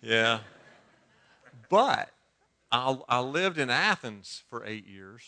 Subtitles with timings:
[0.00, 0.40] Yeah.
[1.68, 2.10] But
[2.70, 5.22] I, I lived in Athens for eight years.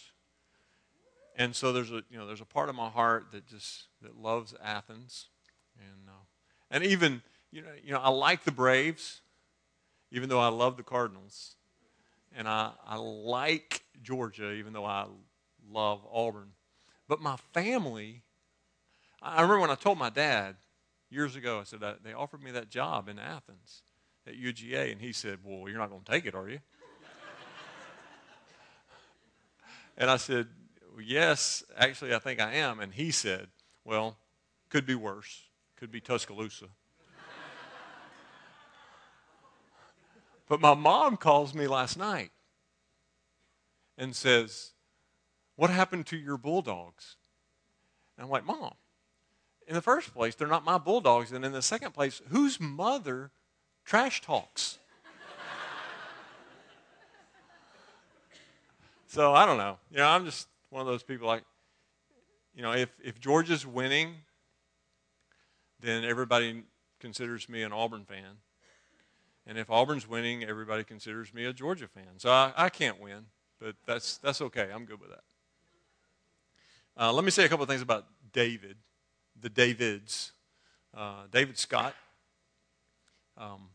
[1.37, 4.17] And so there's a, you know, there's a part of my heart that just that
[4.17, 5.29] loves Athens.
[5.79, 6.25] And, uh,
[6.71, 9.23] and even, you know, you know, I like the Braves,
[10.13, 11.57] even though I love the Cardinals.
[12.37, 15.07] And I, I like Georgia, even though I
[15.69, 16.51] love Auburn.
[17.09, 18.23] But my family,
[19.21, 20.57] I remember when I told my dad
[21.11, 23.83] years ago, I said, they offered me that job in Athens
[24.31, 24.93] at UGA.
[24.93, 26.61] And he said, Well, you're not going to take it, are you?
[29.99, 30.49] and I said,
[31.03, 32.81] Yes, actually, I think I am.
[32.81, 33.49] And he said,
[33.85, 34.17] Well,
[34.69, 35.43] could be worse.
[35.77, 36.67] Could be Tuscaloosa.
[40.49, 42.31] but my mom calls me last night
[43.99, 44.73] and says,
[45.57, 47.17] What happened to your bulldogs?
[48.17, 48.75] And I'm like, Mom,
[49.67, 51.33] in the first place, they're not my bulldogs.
[51.33, 53.31] And in the second place, whose mother
[53.91, 54.79] trash talks?
[59.09, 59.79] so I don't know.
[59.91, 61.43] You know, I'm just one of those people like,
[62.55, 64.15] you know, if, if Georgia's winning,
[65.81, 66.63] then everybody
[67.01, 68.39] considers me an Auburn fan.
[69.45, 72.19] And if Auburn's winning, everybody considers me a Georgia fan.
[72.19, 73.27] So I, I can't win,
[73.61, 74.69] but that's, that's okay.
[74.73, 75.25] I'm good with that.
[76.97, 78.77] Uh, let me say a couple of things about David,
[79.41, 80.31] the Davids.
[80.97, 81.97] Uh, David Scott.
[83.37, 83.71] Um,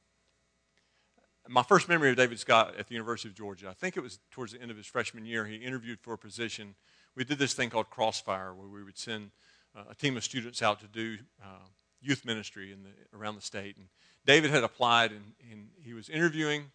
[1.48, 4.20] my first memory of David Scott at the University of Georgia, I think it was
[4.32, 6.76] towards the end of his freshman year, he interviewed for a position.
[7.16, 9.32] We did this thing called Crossfire, where we would send
[9.76, 11.68] uh, a team of students out to do uh,
[12.02, 13.78] youth ministry in the, around the state.
[13.78, 13.88] And
[14.26, 16.72] David had applied, and, and he was interviewing,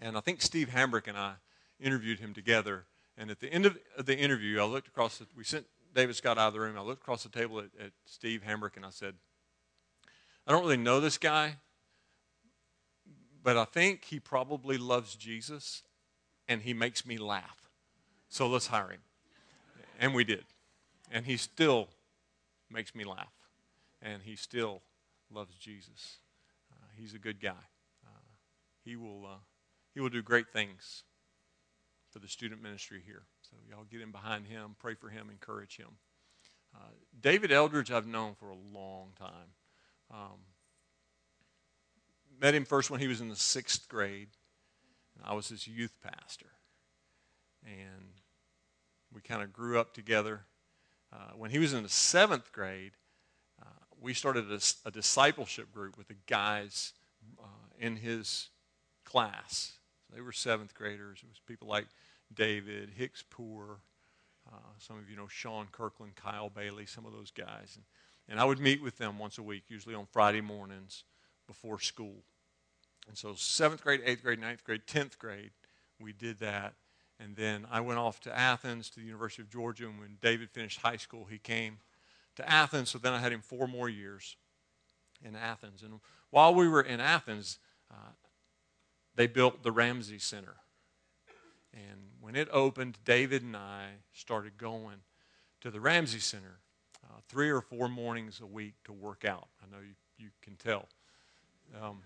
[0.00, 1.34] and I think Steve Hambrick and I
[1.80, 2.84] interviewed him together.
[3.16, 6.38] And at the end of the interview, I looked across, the, we sent David Scott
[6.38, 6.78] out of the room.
[6.78, 9.14] I looked across the table at, at Steve Hambrick, and I said,
[10.46, 11.56] I don't really know this guy,
[13.48, 15.82] but I think he probably loves Jesus
[16.48, 17.70] and he makes me laugh.
[18.28, 19.00] So let's hire him.
[19.98, 20.44] And we did.
[21.10, 21.88] And he still
[22.70, 23.32] makes me laugh.
[24.02, 24.82] And he still
[25.32, 26.18] loves Jesus.
[26.70, 27.64] Uh, he's a good guy.
[28.06, 28.20] Uh,
[28.84, 29.38] he, will, uh,
[29.94, 31.04] he will do great things
[32.10, 33.22] for the student ministry here.
[33.40, 35.96] So y'all get in behind him, pray for him, encourage him.
[36.74, 39.54] Uh, David Eldridge, I've known for a long time.
[40.10, 40.36] Um,
[42.40, 44.28] met him first when he was in the sixth grade.
[45.24, 46.50] I was his youth pastor.
[47.64, 48.12] And
[49.12, 50.42] we kind of grew up together.
[51.12, 52.92] Uh, when he was in the seventh grade,
[53.60, 53.66] uh,
[54.00, 56.92] we started a, a, discipleship group with the guys
[57.40, 58.48] uh, in his
[59.04, 59.72] class.
[60.06, 61.20] So they were seventh graders.
[61.22, 61.86] It was people like
[62.32, 63.80] David, Hicks Poor,
[64.46, 67.76] uh, some of you know Sean Kirkland, Kyle Bailey, some of those guys.
[67.76, 67.84] And,
[68.28, 71.04] and I would meet with them once a week, usually on Friday mornings
[71.48, 72.22] before school.
[73.08, 75.50] And so, seventh grade, eighth grade, ninth grade, tenth grade,
[75.98, 76.74] we did that.
[77.18, 79.86] And then I went off to Athens to the University of Georgia.
[79.86, 81.78] And when David finished high school, he came
[82.36, 82.90] to Athens.
[82.90, 84.36] So then I had him four more years
[85.24, 85.82] in Athens.
[85.82, 85.98] And
[86.30, 87.58] while we were in Athens,
[87.90, 88.12] uh,
[89.16, 90.54] they built the Ramsey Center.
[91.72, 94.98] And when it opened, David and I started going
[95.60, 96.60] to the Ramsey Center
[97.04, 99.48] uh, three or four mornings a week to work out.
[99.62, 100.88] I know you, you can tell.
[101.82, 102.02] Um,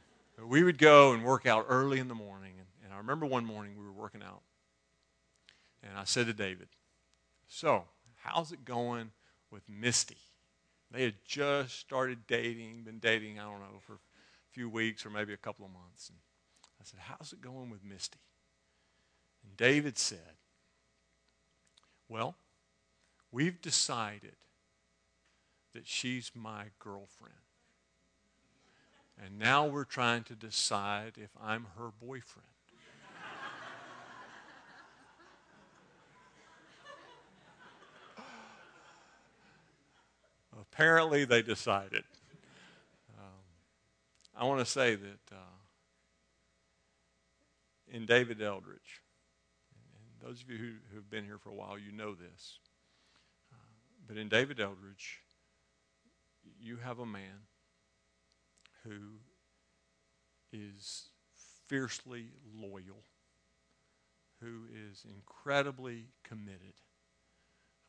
[0.46, 2.54] we would go and work out early in the morning.
[2.58, 4.42] And, and I remember one morning we were working out.
[5.82, 6.68] And I said to David,
[7.48, 7.84] So,
[8.16, 9.10] how's it going
[9.50, 10.18] with Misty?
[10.90, 13.98] They had just started dating, been dating, I don't know, for a
[14.52, 16.08] few weeks or maybe a couple of months.
[16.08, 16.18] And
[16.80, 18.20] I said, How's it going with Misty?
[19.44, 20.36] And David said,
[22.08, 22.36] Well,
[23.30, 24.36] we've decided
[25.72, 27.41] that she's my girlfriend.
[29.20, 32.46] And now we're trying to decide if I'm her boyfriend.
[40.72, 42.04] Apparently, they decided.
[43.18, 43.42] Um,
[44.36, 45.36] I want to say that uh,
[47.88, 49.03] in David Eldridge,
[49.84, 52.58] and those of you who, have been here for a while, you know this.
[53.53, 53.56] Uh,
[54.08, 55.20] but in David Eldridge,
[56.60, 57.47] you have a man
[58.84, 59.18] who
[60.52, 61.08] is
[61.68, 63.04] fiercely loyal,
[64.40, 66.74] who is incredibly committed,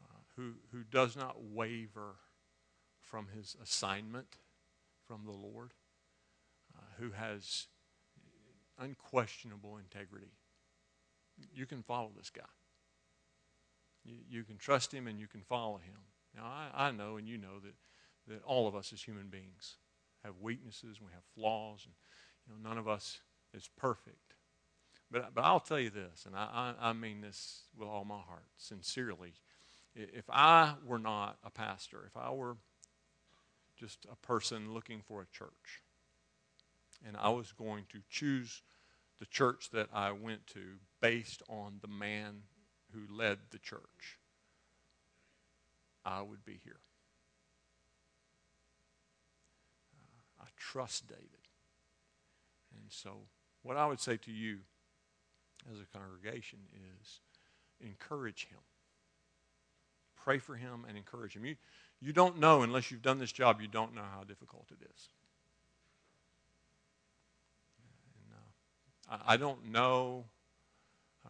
[0.03, 2.15] uh, who, who does not waver
[3.01, 4.37] from his assignment
[5.05, 5.73] from the Lord,
[6.75, 7.67] uh, who has
[8.79, 10.31] unquestionable integrity.
[11.53, 12.43] You can follow this guy.
[14.05, 15.97] You, you can trust him and you can follow him.
[16.35, 17.75] Now, I, I know and you know that,
[18.33, 19.77] that all of us as human beings
[20.23, 21.85] have weaknesses we have flaws.
[21.85, 21.93] And,
[22.47, 23.19] you know, none of us
[23.53, 24.35] is perfect.
[25.11, 28.19] But, but I'll tell you this, and I, I, I mean this with all my
[28.19, 29.33] heart, sincerely.
[29.95, 32.57] If I were not a pastor, if I were
[33.77, 35.83] just a person looking for a church,
[37.05, 38.63] and I was going to choose
[39.19, 40.61] the church that I went to
[40.99, 42.41] based on the man
[42.91, 44.17] who led the church,
[46.03, 46.79] I would be here.
[49.95, 51.48] Uh, I trust David.
[52.75, 53.12] And so,
[53.62, 54.60] what I would say to you
[55.71, 56.60] as a congregation
[57.01, 57.19] is
[57.81, 58.60] encourage him.
[60.24, 61.45] Pray for him and encourage him.
[61.45, 61.56] You,
[62.01, 65.10] you don't know, unless you've done this job, you don't know how difficult it is.
[68.30, 70.25] And, uh, I, I, don't know
[71.25, 71.30] uh,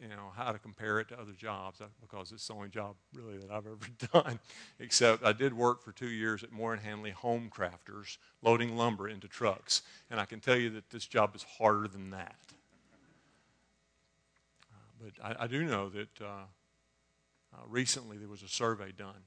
[0.00, 2.96] you know, how to compare it to other jobs uh, because it's the only job
[3.14, 3.66] really that I've
[4.12, 4.38] ever done.
[4.78, 9.08] Except I did work for two years at Moore and Hanley Home Crafters, loading lumber
[9.08, 12.36] into trucks, and I can tell you that this job is harder than that.
[14.72, 16.46] Uh, but I, I, do know that uh,
[17.52, 19.24] uh, recently there was a survey done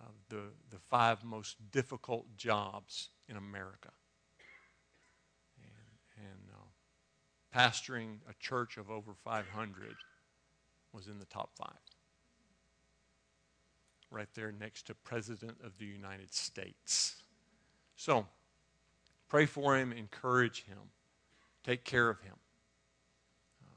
[0.00, 3.90] of the the five most difficult jobs in America
[7.58, 9.96] pastoring a church of over 500
[10.92, 11.76] was in the top five.
[14.10, 17.16] Right there next to President of the United States.
[17.96, 18.26] So,
[19.28, 20.78] pray for him, encourage him,
[21.64, 22.36] take care of him.
[23.66, 23.70] Uh,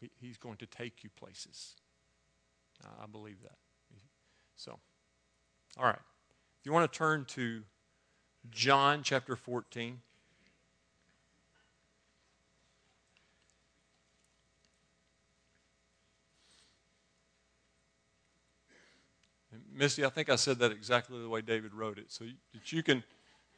[0.00, 1.74] he, he's going to take you places.
[2.82, 3.58] Uh, I believe that.
[4.56, 4.78] So,
[5.78, 5.94] all right.
[5.94, 7.62] If you want to turn to
[8.50, 10.00] John chapter 14.
[19.80, 22.82] Misty, I think I said that exactly the way David wrote it, so that you
[22.82, 23.02] can,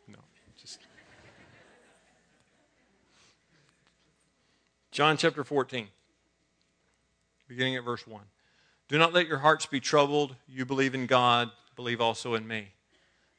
[0.07, 0.21] no,
[0.57, 0.79] just.
[4.93, 5.89] John chapter 14,
[7.49, 8.23] beginning at verse 1.
[8.87, 10.37] Do not let your hearts be troubled.
[10.47, 12.69] You believe in God, believe also in me.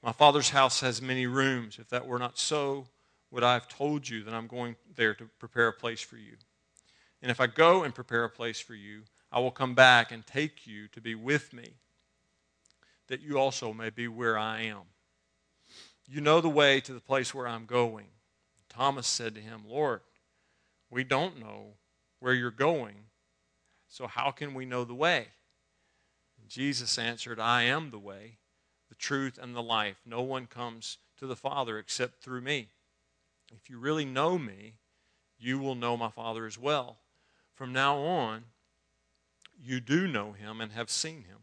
[0.03, 1.77] My Father's house has many rooms.
[1.80, 2.88] If that were not so,
[3.31, 6.33] would I have told you that I'm going there to prepare a place for you?
[7.21, 10.27] And if I go and prepare a place for you, I will come back and
[10.27, 11.75] take you to be with me
[13.13, 14.81] that you also may be where I am.
[16.07, 18.07] You know the way to the place where I'm going.
[18.69, 20.01] Thomas said to him, Lord,
[20.89, 21.75] we don't know
[22.19, 22.95] where you're going,
[23.88, 25.27] so how can we know the way?
[26.42, 28.39] And Jesus answered, I am the way,
[28.89, 29.98] the truth, and the life.
[30.07, 32.69] No one comes to the Father except through me.
[33.56, 34.74] If you really know me,
[35.38, 36.98] you will know my Father as well.
[37.54, 38.45] From now on,
[39.62, 41.43] you do know him and have seen him.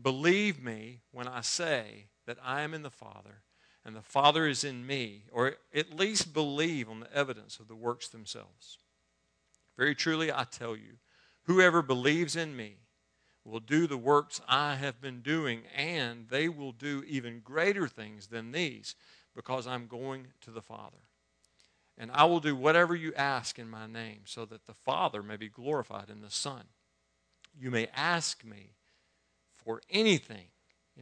[0.00, 3.42] Believe me when I say that I am in the Father
[3.84, 7.74] and the Father is in me, or at least believe on the evidence of the
[7.74, 8.78] works themselves.
[9.76, 10.98] Very truly, I tell you,
[11.42, 12.76] whoever believes in me
[13.44, 18.28] will do the works I have been doing, and they will do even greater things
[18.28, 18.94] than these,
[19.36, 20.96] because I'm going to the Father.
[21.98, 25.36] And I will do whatever you ask in my name, so that the Father may
[25.36, 26.64] be glorified in the Son.
[27.54, 28.76] You may ask me
[29.64, 30.46] for anything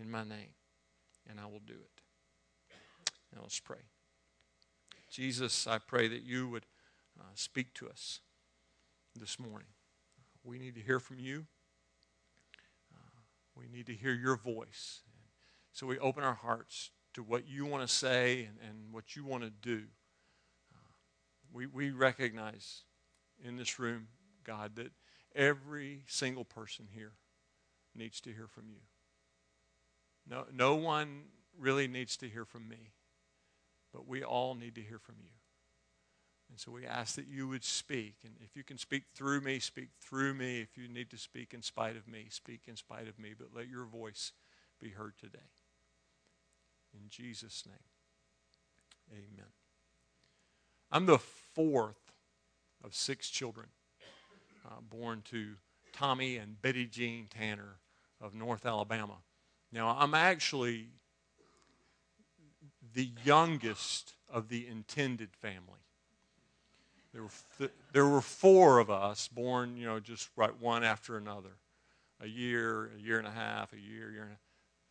[0.00, 0.54] in my name,
[1.28, 2.02] and I will do it.
[3.34, 3.78] Now let's pray.
[5.10, 6.64] Jesus, I pray that you would
[7.20, 8.20] uh, speak to us
[9.18, 9.68] this morning.
[10.44, 11.46] We need to hear from you.
[12.94, 13.20] Uh,
[13.56, 15.00] we need to hear your voice.
[15.72, 19.24] So we open our hearts to what you want to say and, and what you
[19.24, 19.82] want to do.
[20.74, 20.92] Uh,
[21.52, 22.82] we, we recognize
[23.44, 24.08] in this room,
[24.44, 24.92] God, that
[25.34, 27.12] every single person here
[27.94, 28.80] needs to hear from you.
[30.28, 31.24] No, no one
[31.58, 32.92] really needs to hear from me,
[33.92, 35.30] but we all need to hear from you.
[36.48, 38.16] And so we ask that you would speak.
[38.24, 40.60] And if you can speak through me, speak through me.
[40.60, 43.32] If you need to speak in spite of me, speak in spite of me.
[43.36, 44.32] But let your voice
[44.78, 45.38] be heard today.
[46.92, 47.74] In Jesus' name,
[49.10, 49.48] amen.
[50.90, 52.12] I'm the fourth
[52.84, 53.68] of six children
[54.66, 55.54] uh, born to
[55.94, 57.78] Tommy and Betty Jean Tanner
[58.22, 59.16] of North Alabama.
[59.72, 60.88] Now, I'm actually
[62.94, 65.80] the youngest of the intended family.
[67.12, 71.16] There were, th- there were four of us born, you know, just right one after
[71.16, 71.56] another.
[72.20, 74.40] A year, a year and a half, a year, year and a half.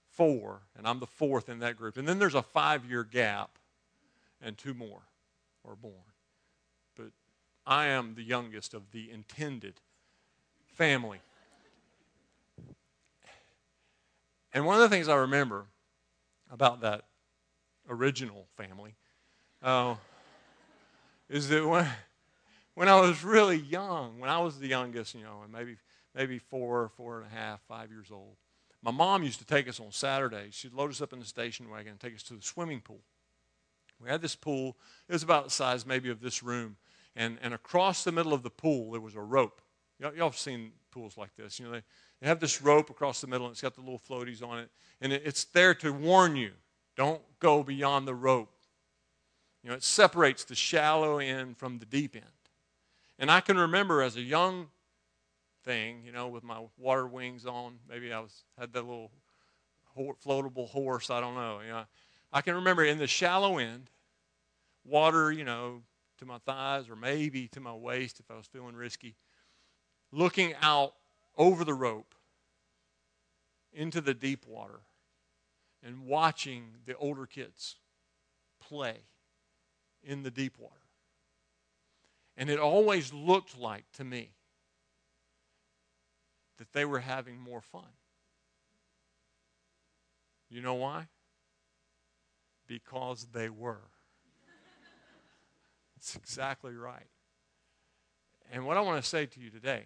[0.09, 1.95] Four, and I'm the fourth in that group.
[1.95, 3.57] And then there's a five year gap,
[4.41, 5.03] and two more
[5.65, 5.93] are born.
[6.97, 7.11] But
[7.65, 9.75] I am the youngest of the intended
[10.67, 11.21] family.
[14.53, 15.65] And one of the things I remember
[16.51, 17.05] about that
[17.89, 18.95] original family
[19.63, 19.95] uh,
[21.29, 21.87] is that when,
[22.75, 25.77] when I was really young, when I was the youngest, you know, and maybe,
[26.13, 28.35] maybe four, four and a half, five years old,
[28.83, 30.55] my mom used to take us on Saturdays.
[30.55, 33.01] She'd load us up in the station wagon and take us to the swimming pool.
[34.01, 34.75] We had this pool.
[35.07, 36.77] It was about the size maybe of this room.
[37.15, 39.61] And, and across the middle of the pool, there was a rope.
[39.99, 41.59] Y'all, y'all have seen pools like this.
[41.59, 41.83] You know, they,
[42.21, 44.69] they have this rope across the middle, and it's got the little floaties on it.
[45.01, 46.51] And it's there to warn you
[46.95, 48.53] don't go beyond the rope.
[49.63, 52.25] You know, it separates the shallow end from the deep end.
[53.17, 54.67] And I can remember as a young
[55.63, 59.11] thing, you know, with my water wings on, maybe I was had that little
[60.25, 61.59] floatable horse, I don't know.
[61.63, 61.83] You know,
[62.31, 63.89] I can remember in the shallow end,
[64.85, 65.81] water, you know,
[66.19, 69.15] to my thighs or maybe to my waist if I was feeling risky,
[70.11, 70.93] looking out
[71.37, 72.15] over the rope
[73.73, 74.81] into the deep water
[75.83, 77.75] and watching the older kids
[78.59, 78.97] play
[80.03, 80.75] in the deep water.
[82.37, 84.31] And it always looked like to me
[86.57, 87.89] that they were having more fun.
[90.49, 91.07] You know why?
[92.67, 93.81] Because they were.
[95.95, 97.07] That's exactly right.
[98.51, 99.85] And what I want to say to you today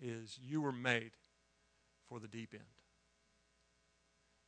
[0.00, 1.12] is you were made
[2.08, 2.62] for the deep end.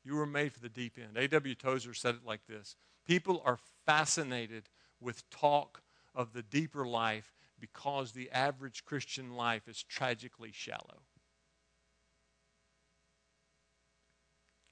[0.05, 1.17] You were made for the deep end.
[1.17, 1.55] A.W.
[1.55, 2.77] Tozer said it like this
[3.07, 4.69] People are fascinated
[5.01, 5.83] with talk
[6.15, 11.03] of the deeper life because the average Christian life is tragically shallow.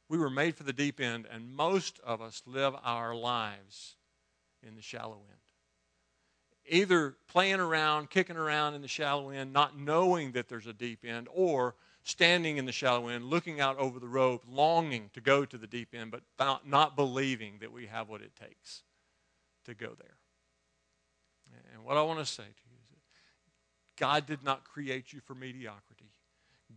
[0.09, 3.97] We were made for the deep end, and most of us live our lives
[4.62, 5.45] in the shallow end.
[6.68, 11.04] Either playing around, kicking around in the shallow end, not knowing that there's a deep
[11.04, 15.44] end, or standing in the shallow end, looking out over the rope, longing to go
[15.44, 16.23] to the deep end, but
[16.64, 18.82] not, believing that we have what it takes
[19.64, 20.16] to go there.
[21.75, 25.20] And what I want to say to you is that God did not create you
[25.20, 26.12] for mediocrity.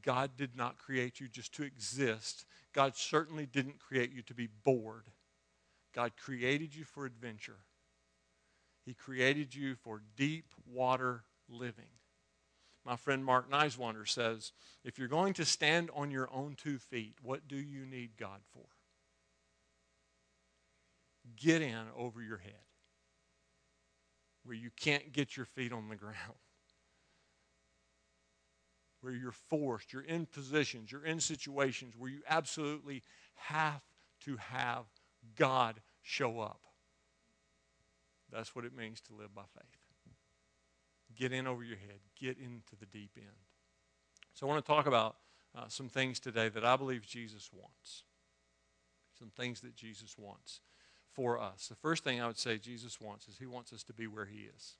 [0.01, 2.45] God did not create you just to exist.
[2.73, 5.05] God certainly didn't create you to be bored.
[5.93, 7.57] God created you for adventure.
[8.89, 11.91] He created you for deep water living.
[12.83, 14.51] My friend Mark Neiswander says
[14.83, 18.39] if you're going to stand on your own two feet, what do you need God
[18.51, 18.65] for?
[21.35, 22.65] Get in over your head
[24.43, 26.15] where you can't get your feet on the ground,
[29.01, 33.03] where you're forced, you're in positions, you're in situations where you absolutely
[33.35, 33.83] have
[34.21, 34.85] to have
[35.35, 36.61] God show up.
[38.31, 40.13] That's what it means to live by faith.
[41.15, 43.25] Get in over your head, get into the deep end.
[44.33, 45.17] So, I want to talk about
[45.57, 48.03] uh, some things today that I believe Jesus wants.
[49.17, 50.61] Some things that Jesus wants
[51.11, 51.67] for us.
[51.67, 54.25] The first thing I would say Jesus wants is he wants us to be where
[54.25, 54.75] he is.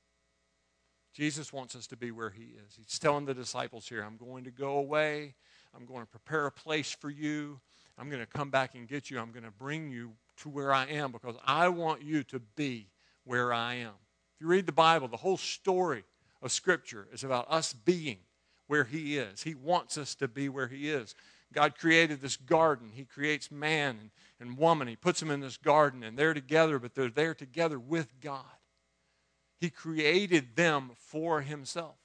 [1.13, 2.77] Jesus wants us to be where he is.
[2.77, 5.33] He's telling the disciples here, I'm going to go away.
[5.75, 7.59] I'm going to prepare a place for you.
[7.97, 9.19] I'm going to come back and get you.
[9.19, 12.87] I'm going to bring you to where I am because I want you to be
[13.23, 13.93] where I am.
[14.35, 16.03] If you read the Bible, the whole story
[16.41, 18.19] of Scripture is about us being
[18.67, 19.43] where He is.
[19.43, 21.15] He wants us to be where He is.
[21.51, 22.91] God created this garden.
[22.93, 24.87] He creates man and, and woman.
[24.87, 28.45] He puts them in this garden, and they're together, but they're there together with God.
[29.59, 31.97] He created them for Himself.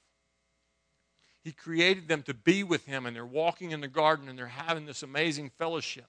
[1.43, 4.47] He created them to be with Him, and they're walking in the garden and they're
[4.47, 6.07] having this amazing fellowship.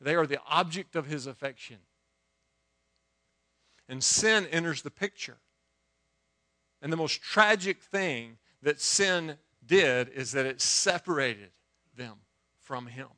[0.00, 1.76] They are the object of His affection.
[3.88, 5.38] And sin enters the picture.
[6.80, 11.50] And the most tragic thing that sin did is that it separated
[11.96, 12.16] them
[12.60, 13.08] from Him.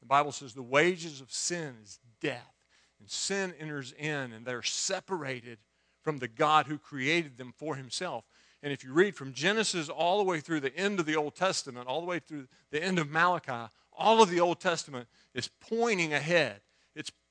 [0.00, 2.54] The Bible says the wages of sin is death.
[3.00, 5.58] And sin enters in, and they're separated
[6.02, 8.24] from the God who created them for Himself.
[8.62, 11.34] And if you read from Genesis all the way through the end of the Old
[11.34, 15.48] Testament, all the way through the end of Malachi, all of the Old Testament is
[15.48, 16.60] pointing ahead.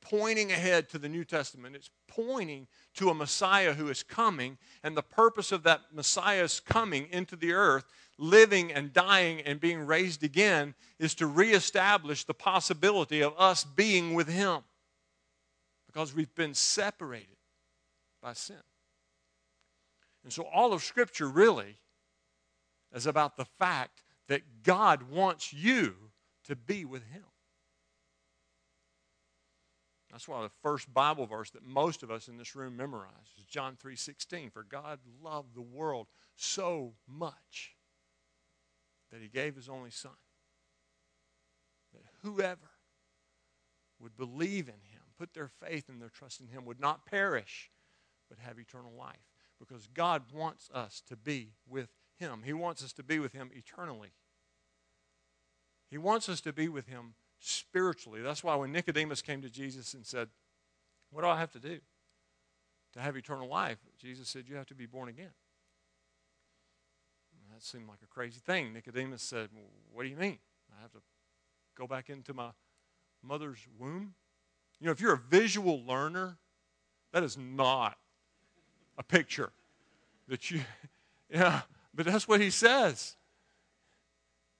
[0.09, 1.75] Pointing ahead to the New Testament.
[1.75, 7.07] It's pointing to a Messiah who is coming, and the purpose of that Messiah's coming
[7.12, 7.85] into the earth,
[8.19, 14.13] living and dying and being raised again, is to reestablish the possibility of us being
[14.13, 14.62] with Him.
[15.88, 17.38] because we've been separated
[18.21, 18.57] by sin.
[20.24, 21.77] And so all of Scripture really
[22.93, 25.95] is about the fact that God wants you
[26.43, 27.24] to be with Him.
[30.15, 33.43] That's why the first Bible verse that most of us in this room memorize is
[33.43, 34.50] John 3:16.
[34.50, 36.07] For God loved the world
[36.38, 37.75] so much
[39.12, 40.15] that he gave his only son.
[41.91, 42.69] That whoever
[44.00, 47.69] would believe in him, put their faith and their trust in him, would not perish,
[48.29, 49.27] but have eternal life.
[49.60, 52.43] Because God wants us to be with him.
[52.43, 54.13] He wants us to be with him eternally.
[55.89, 58.22] He wants us to be with him spiritually.
[58.22, 60.30] That's why when Nicodemus came to Jesus and said,
[61.12, 61.80] What do I have to do
[62.94, 63.77] to have eternal life?
[63.98, 65.34] Jesus said, You have to be born again.
[67.34, 68.74] And that seemed like a crazy thing.
[68.74, 69.63] Nicodemus said, well,
[69.94, 70.39] What do you mean?
[70.77, 71.01] I have to
[71.77, 72.50] go back into my
[73.24, 74.13] mother's womb?
[74.80, 76.38] You know, if you're a visual learner,
[77.13, 77.98] that is not
[78.98, 79.51] a picture
[80.27, 80.62] that you,
[81.30, 81.62] yeah,
[81.94, 83.15] but that's what he says.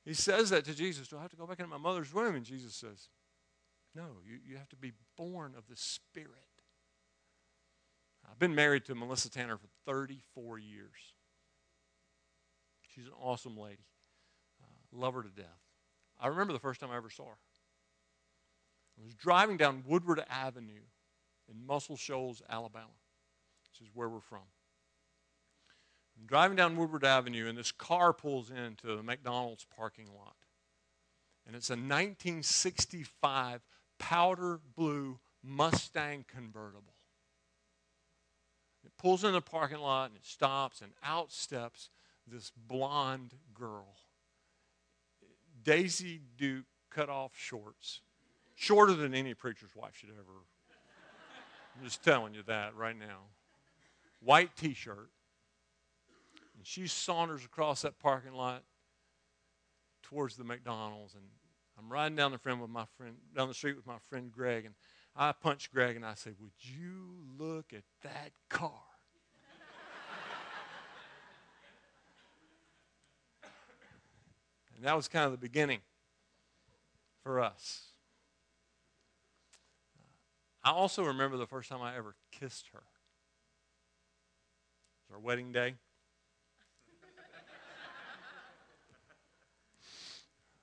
[0.06, 1.08] He says that to Jesus.
[1.08, 2.36] Do I have to go back into my mother's womb?
[2.36, 3.10] And Jesus says,
[3.96, 6.30] No, you, you have to be born of the Spirit.
[8.30, 11.14] I've been married to Melissa Tanner for 34 years.
[12.94, 13.86] She's an awesome lady.
[14.62, 15.46] Uh, love her to death.
[16.20, 17.38] I remember the first time I ever saw her.
[19.00, 20.86] I was driving down Woodward Avenue
[21.50, 22.88] in Muscle Shoals, Alabama.
[23.72, 24.40] This is where we're from.
[26.18, 30.36] I'm driving down Woodward Avenue, and this car pulls into the McDonald's parking lot.
[31.46, 33.62] And it's a 1965
[34.00, 36.96] powder blue Mustang convertible.
[38.84, 41.90] It pulls in the parking lot and it stops, and out steps
[42.28, 43.96] this blonde girl.
[45.64, 48.02] Daisy Duke cut off shorts,
[48.56, 50.46] shorter than any preacher's wife should ever.
[51.78, 53.22] I'm just telling you that right now.
[54.22, 55.10] White t shirt,
[56.66, 58.64] she saunters across that parking lot
[60.02, 61.14] towards the McDonald's.
[61.14, 61.24] And
[61.78, 64.66] I'm riding down the friend with my friend down the street with my friend Greg,
[64.66, 64.76] and
[65.16, 68.82] I punch Greg and I say, "Would you look at that car?"
[74.76, 75.82] and that was kind of the beginning
[77.24, 77.92] for us.
[80.64, 82.80] I also remember the first time I ever kissed her.
[82.80, 82.86] It
[85.08, 85.76] was our wedding day.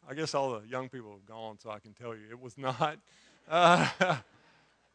[0.08, 2.58] I guess all the young people have gone, so I can tell you it was
[2.58, 2.98] not.
[3.48, 3.88] Uh,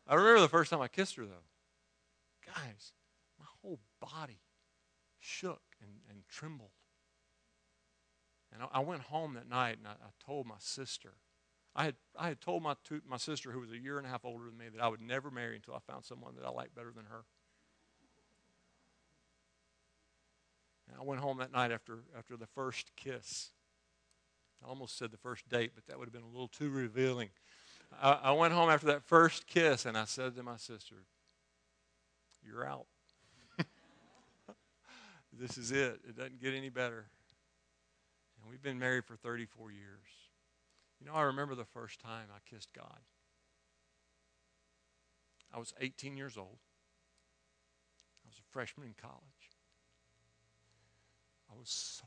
[0.07, 1.45] I remember the first time I kissed her, though.
[2.45, 2.93] Guys,
[3.39, 4.39] my whole body
[5.19, 6.69] shook and, and trembled.
[8.53, 11.13] And I, I, went home that night and I, I, told my sister.
[11.75, 14.09] I had, I had told my, two, my sister, who was a year and a
[14.09, 16.49] half older than me, that I would never marry until I found someone that I
[16.49, 17.25] liked better than her.
[20.87, 23.51] And I went home that night after, after the first kiss.
[24.63, 27.29] I almost said the first date, but that would have been a little too revealing.
[28.01, 30.95] I, I went home after that first kiss and I said to my sister,
[32.43, 32.87] You're out.
[35.33, 35.99] this is it.
[36.07, 37.07] It doesn't get any better.
[38.41, 39.81] And we've been married for 34 years.
[40.99, 42.99] You know, I remember the first time I kissed God.
[45.53, 46.57] I was 18 years old.
[48.25, 49.51] I was a freshman in college.
[51.49, 52.05] I was so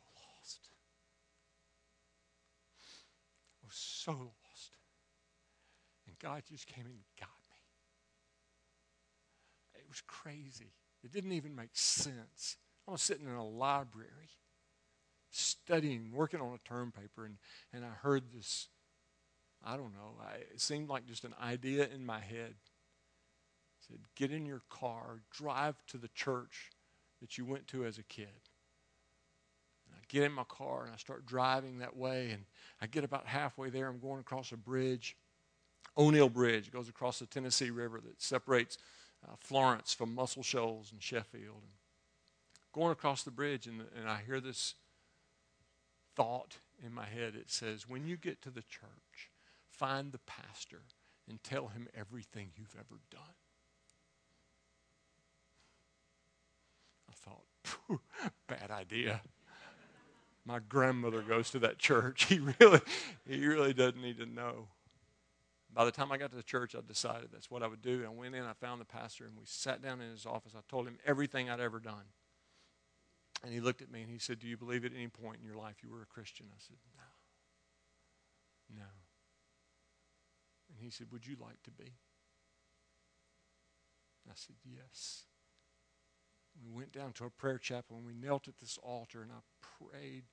[3.70, 4.76] was so lost.
[6.06, 7.56] And God just came and got me.
[9.76, 10.72] It was crazy.
[11.04, 12.56] It didn't even make sense.
[12.88, 14.30] I was sitting in a library
[15.30, 17.36] studying, working on a term paper, and,
[17.72, 18.66] and I heard this.
[19.64, 20.16] I don't know.
[20.20, 22.54] I, it seemed like just an idea in my head.
[22.56, 26.70] It said, Get in your car, drive to the church
[27.20, 28.49] that you went to as a kid
[30.10, 32.30] get in my car and I start driving that way.
[32.32, 32.44] And
[32.82, 33.86] I get about halfway there.
[33.86, 35.16] I'm going across a bridge,
[35.96, 36.70] O'Neal Bridge.
[36.70, 38.76] goes across the Tennessee River that separates
[39.24, 41.62] uh, Florence from Muscle Shoals and Sheffield.
[41.62, 41.72] And
[42.72, 44.74] going across the bridge, and, and I hear this
[46.16, 47.34] thought in my head.
[47.36, 49.30] It says, When you get to the church,
[49.70, 50.82] find the pastor
[51.28, 53.22] and tell him everything you've ever done.
[57.08, 58.00] I thought,
[58.48, 59.20] bad idea
[60.44, 62.24] my grandmother goes to that church.
[62.28, 62.80] He really,
[63.26, 64.68] he really doesn't need to know.
[65.72, 68.04] By the time I got to the church, I decided that's what I would do.
[68.04, 70.52] I went in, I found the pastor, and we sat down in his office.
[70.56, 72.04] I told him everything I'd ever done.
[73.44, 75.46] And he looked at me and he said, Do you believe at any point in
[75.46, 76.46] your life you were a Christian?
[76.50, 78.80] I said, No.
[78.82, 78.90] No.
[80.68, 81.92] And he said, Would you like to be?
[84.28, 85.24] I said, Yes.
[86.64, 89.40] We went down to a prayer chapel and we knelt at this altar and I
[89.90, 90.24] prayed.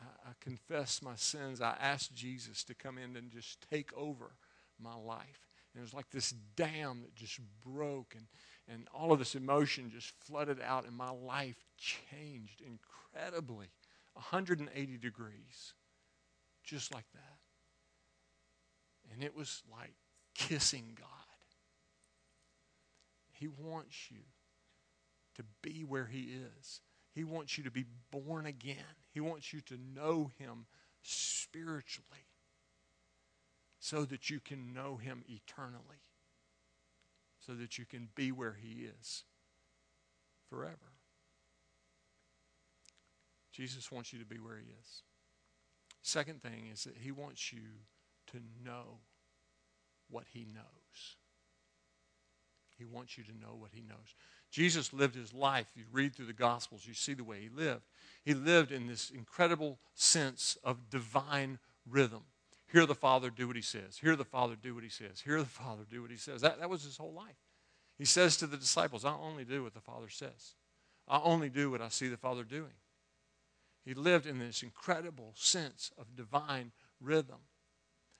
[0.00, 1.60] I, I confessed my sins.
[1.60, 4.32] I asked Jesus to come in and just take over
[4.78, 5.48] my life.
[5.72, 8.26] And it was like this dam that just broke and,
[8.68, 13.68] and all of this emotion just flooded out and my life changed incredibly
[14.14, 15.72] 180 degrees
[16.62, 17.38] just like that
[19.12, 19.94] and it was like
[20.34, 21.08] kissing god
[23.32, 24.22] he wants you
[25.34, 26.80] to be where he is
[27.14, 30.66] he wants you to be born again he wants you to know him
[31.02, 32.26] spiritually
[33.78, 36.02] so that you can know him eternally
[37.46, 39.24] so that you can be where He is
[40.48, 40.76] forever.
[43.52, 45.02] Jesus wants you to be where He is.
[46.02, 47.62] Second thing is that He wants you
[48.28, 49.00] to know
[50.08, 51.16] what He knows.
[52.78, 54.14] He wants you to know what He knows.
[54.52, 55.66] Jesus lived His life.
[55.74, 57.82] You read through the Gospels, you see the way He lived.
[58.24, 62.22] He lived in this incredible sense of divine rhythm.
[62.70, 63.98] Hear the Father do what he says.
[63.98, 65.20] Hear the Father do what he says.
[65.20, 66.40] Hear the Father do what he says.
[66.40, 67.36] That, that was his whole life.
[67.98, 70.54] He says to the disciples, I only do what the Father says,
[71.06, 72.72] I only do what I see the Father doing.
[73.84, 77.40] He lived in this incredible sense of divine rhythm.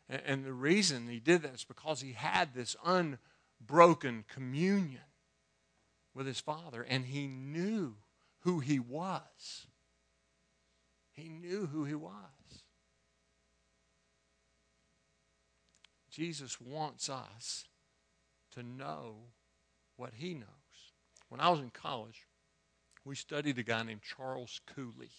[0.08, 5.00] And, and the reason he did that is because he had this unbroken communion
[6.14, 7.96] with his Father, and he knew
[8.40, 9.66] who he was.
[11.12, 12.12] He knew who he was.
[16.10, 17.64] Jesus wants us
[18.52, 19.14] to know
[19.96, 20.46] what he knows.
[21.30, 22.26] When I was in college,
[23.04, 25.10] we studied a guy named Charles Cooley.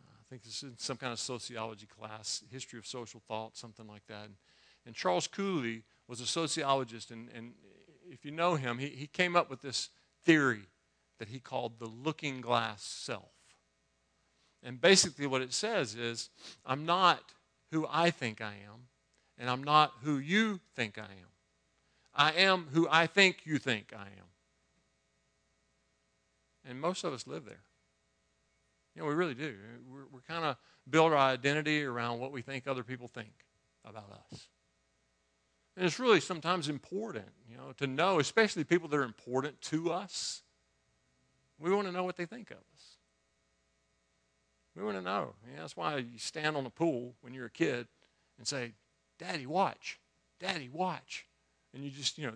[0.00, 3.86] Uh, I think this is some kind of sociology class, history of social thought, something
[3.86, 4.24] like that.
[4.24, 4.34] And,
[4.86, 7.52] and Charles Cooley was a sociologist, and, and
[8.10, 9.88] if you know him, he, he came up with this
[10.24, 10.68] theory
[11.18, 13.30] that he called the looking glass self.
[14.62, 16.28] And basically, what it says is
[16.66, 17.20] I'm not
[17.70, 18.88] who I think I am,
[19.38, 21.30] and I'm not who you think I am.
[22.14, 24.26] I am who I think you think I am.
[26.68, 27.62] And most of us live there.
[28.94, 29.54] You know, we really do.
[29.90, 30.56] We're, we're kind of
[30.88, 33.32] build our identity around what we think other people think
[33.84, 34.48] about us.
[35.76, 39.92] And it's really sometimes important, you know, to know, especially people that are important to
[39.92, 40.42] us.
[41.58, 42.96] We want to know what they think of us.
[44.76, 45.34] We want to know.
[45.46, 47.86] You know that's why you stand on the pool when you're a kid
[48.38, 48.72] and say,
[49.18, 49.98] Daddy, watch.
[50.38, 51.26] Daddy, watch.
[51.74, 52.32] And you just, you know,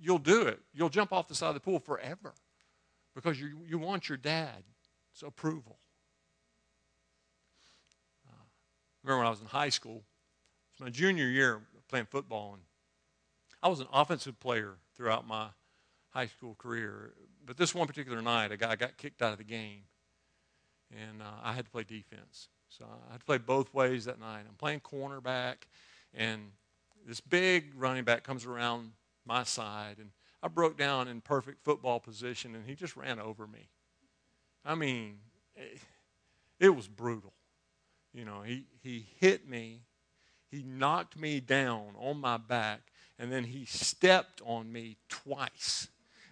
[0.00, 0.60] you'll do it.
[0.72, 2.34] You'll jump off the side of the pool forever
[3.14, 4.64] because you, you want your dad's
[5.24, 5.78] approval.
[8.26, 8.44] Uh,
[9.02, 10.02] remember when I was in high school,
[10.72, 11.60] it's my junior year
[11.94, 12.62] playing football, and
[13.62, 15.46] I was an offensive player throughout my
[16.10, 17.12] high school career.
[17.46, 19.82] But this one particular night, a guy got kicked out of the game,
[20.90, 22.48] and uh, I had to play defense.
[22.68, 24.40] So I had to play both ways that night.
[24.48, 25.68] I'm playing cornerback,
[26.12, 26.50] and
[27.06, 28.90] this big running back comes around
[29.24, 30.10] my side, and
[30.42, 33.68] I broke down in perfect football position, and he just ran over me.
[34.64, 35.18] I mean,
[35.54, 35.78] it,
[36.58, 37.34] it was brutal.
[38.12, 39.82] You know, he, he hit me,
[40.54, 45.88] he knocked me down on my back, and then he stepped on me twice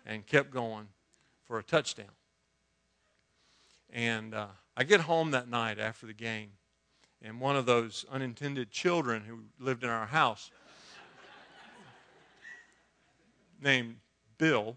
[0.07, 0.87] and kept going
[1.47, 2.07] for a touchdown.
[3.93, 6.51] And uh, I get home that night after the game,
[7.21, 10.53] and one of those unintended children who lived in our house
[13.61, 13.97] named
[14.39, 14.77] Bill.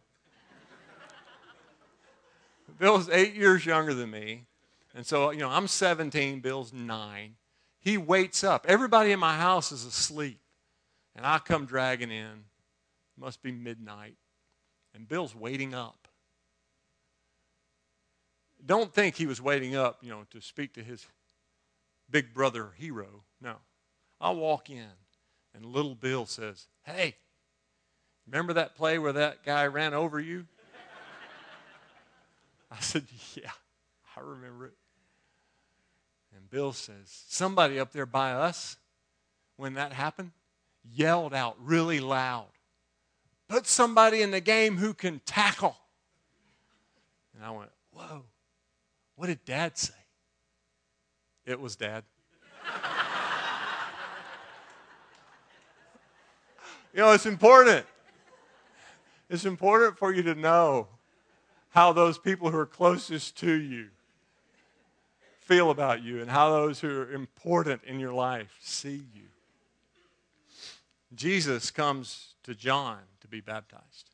[2.79, 4.45] Bill's eight years younger than me.
[4.95, 7.35] And so, you know, I'm 17, Bill's nine.
[7.85, 8.65] He waits up.
[8.67, 10.41] Everybody in my house is asleep.
[11.15, 12.25] And I come dragging in.
[12.25, 14.17] It must be midnight.
[14.93, 16.09] And Bill's waiting up.
[18.65, 21.07] Don't think he was waiting up, you know, to speak to his
[22.09, 23.23] big brother hero.
[23.39, 23.55] No.
[24.19, 24.89] I walk in,
[25.53, 27.15] and little Bill says, Hey,
[28.27, 30.45] Remember that play where that guy ran over you?
[32.71, 33.51] I said, Yeah,
[34.15, 34.73] I remember it.
[36.55, 38.77] Bill says, Somebody up there by us,
[39.57, 40.31] when that happened,
[40.89, 42.45] yelled out really loud,
[43.49, 45.75] Put somebody in the game who can tackle.
[47.35, 48.23] And I went, Whoa,
[49.17, 49.95] what did dad say?
[51.45, 52.05] It was dad.
[56.93, 57.85] you know, it's important.
[59.29, 60.87] It's important for you to know
[61.71, 63.89] how those people who are closest to you
[65.45, 69.27] feel about you and how those who are important in your life see you.
[71.13, 74.09] Jesus comes to John to be baptized.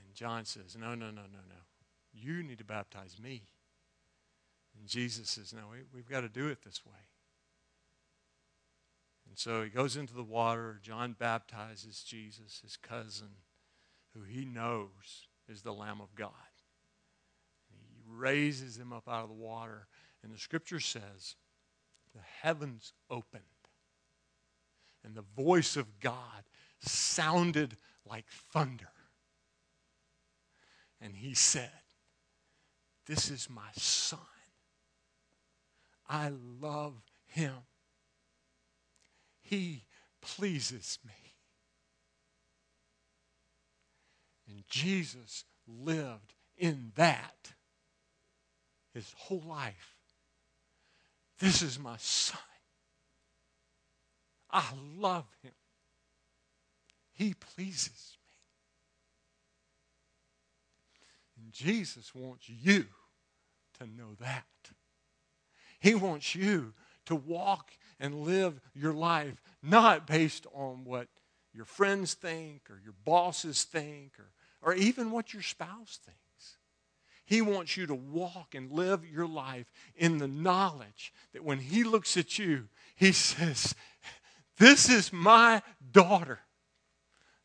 [0.00, 1.56] And John says, No, no, no, no, no.
[2.14, 3.42] You need to baptize me.
[4.78, 6.92] And Jesus says, No, we, we've got to do it this way.
[9.28, 10.78] And so he goes into the water.
[10.82, 13.28] John baptizes Jesus, his cousin,
[14.14, 16.30] who he knows is the Lamb of God.
[18.08, 19.86] Raises him up out of the water.
[20.22, 21.36] And the scripture says,
[22.14, 23.42] the heavens opened,
[25.04, 26.44] and the voice of God
[26.80, 28.90] sounded like thunder.
[31.00, 31.70] And he said,
[33.06, 34.18] This is my son.
[36.08, 36.94] I love
[37.26, 37.54] him.
[39.40, 39.84] He
[40.20, 41.12] pleases me.
[44.48, 47.52] And Jesus lived in that
[48.94, 49.96] his whole life.
[51.38, 52.40] This is my son.
[54.50, 54.64] I
[54.96, 55.52] love him.
[57.12, 58.16] He pleases
[61.36, 61.44] me.
[61.44, 62.86] And Jesus wants you
[63.78, 64.44] to know that.
[65.80, 66.74] He wants you
[67.06, 67.70] to walk
[68.00, 71.08] and live your life not based on what
[71.52, 74.30] your friends think or your bosses think or,
[74.62, 76.27] or even what your spouse thinks.
[77.28, 81.84] He wants you to walk and live your life in the knowledge that when He
[81.84, 83.74] looks at you, He says,
[84.56, 85.60] This is my
[85.92, 86.40] daughter.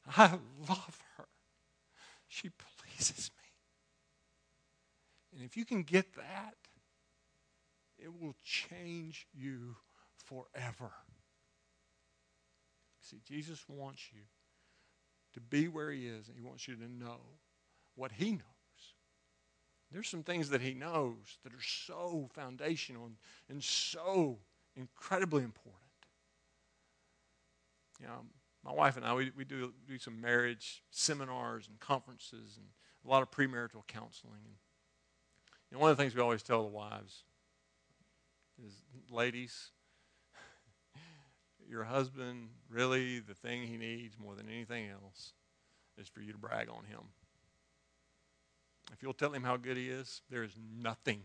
[0.08, 1.26] I love her.
[2.30, 3.44] She pleases me.
[5.36, 6.56] And if you can get that,
[7.98, 9.76] it will change you
[10.16, 10.94] forever.
[13.02, 14.22] See, Jesus wants you
[15.34, 17.20] to be where He is, and He wants you to know
[17.96, 18.53] what He knows.
[19.94, 23.16] There's some things that He knows that are so foundational and,
[23.48, 24.40] and so
[24.76, 25.84] incredibly important.
[28.02, 28.26] You know,
[28.66, 32.66] my wife and I, we, we do, do some marriage seminars and conferences and
[33.06, 34.42] a lot of premarital counseling.
[34.46, 34.56] And
[35.70, 37.24] you know, one of the things we always tell the wives
[38.66, 38.74] is,
[39.12, 39.72] ladies,
[41.70, 45.34] your husband, really, the thing he needs more than anything else
[45.98, 47.02] is for you to brag on him.
[48.92, 51.24] If you'll tell him how good he is, there is nothing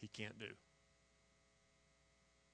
[0.00, 0.54] he can't do.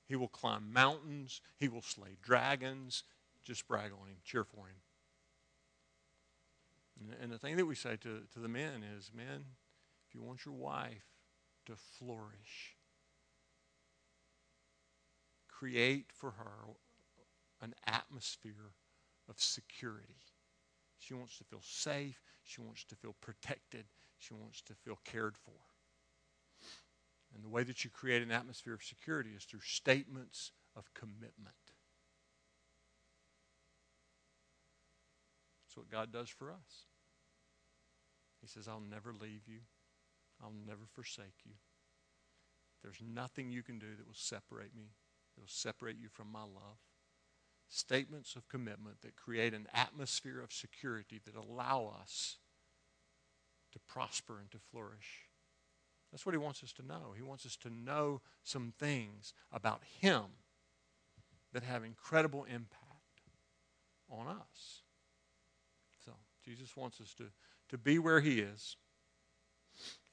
[0.06, 3.04] He will climb mountains, he will slay dragons.
[3.44, 4.76] Just brag on him, cheer for him.
[7.22, 9.44] And the thing that we say to, to the men is men,
[10.06, 11.06] if you want your wife
[11.66, 12.76] to flourish,
[15.48, 16.74] create for her
[17.62, 18.72] an atmosphere
[19.28, 20.16] of security.
[20.98, 22.20] She wants to feel safe.
[22.42, 23.86] She wants to feel protected.
[24.18, 25.52] She wants to feel cared for.
[27.34, 31.54] And the way that you create an atmosphere of security is through statements of commitment.
[35.66, 36.86] That's what God does for us.
[38.40, 39.60] He says, I'll never leave you,
[40.42, 41.52] I'll never forsake you.
[42.82, 44.92] There's nothing you can do that will separate me
[45.38, 46.78] It'll separate you from my love.
[47.68, 52.38] Statements of commitment that create an atmosphere of security that allow us
[53.72, 55.28] to prosper and to flourish.
[56.10, 57.12] That's what he wants us to know.
[57.14, 60.22] He wants us to know some things about him
[61.52, 63.22] that have incredible impact
[64.10, 64.82] on us.
[66.04, 66.12] So,
[66.44, 67.24] Jesus wants us to,
[67.68, 68.76] to be where he is.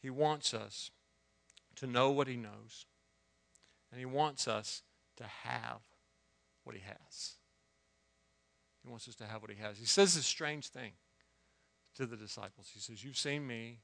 [0.01, 0.91] He wants us
[1.77, 2.85] to know what he knows.
[3.91, 4.81] And he wants us
[5.17, 5.79] to have
[6.63, 7.35] what he has.
[8.83, 9.77] He wants us to have what he has.
[9.77, 10.91] He says this strange thing
[11.95, 12.69] to the disciples.
[12.73, 13.79] He says, You've seen me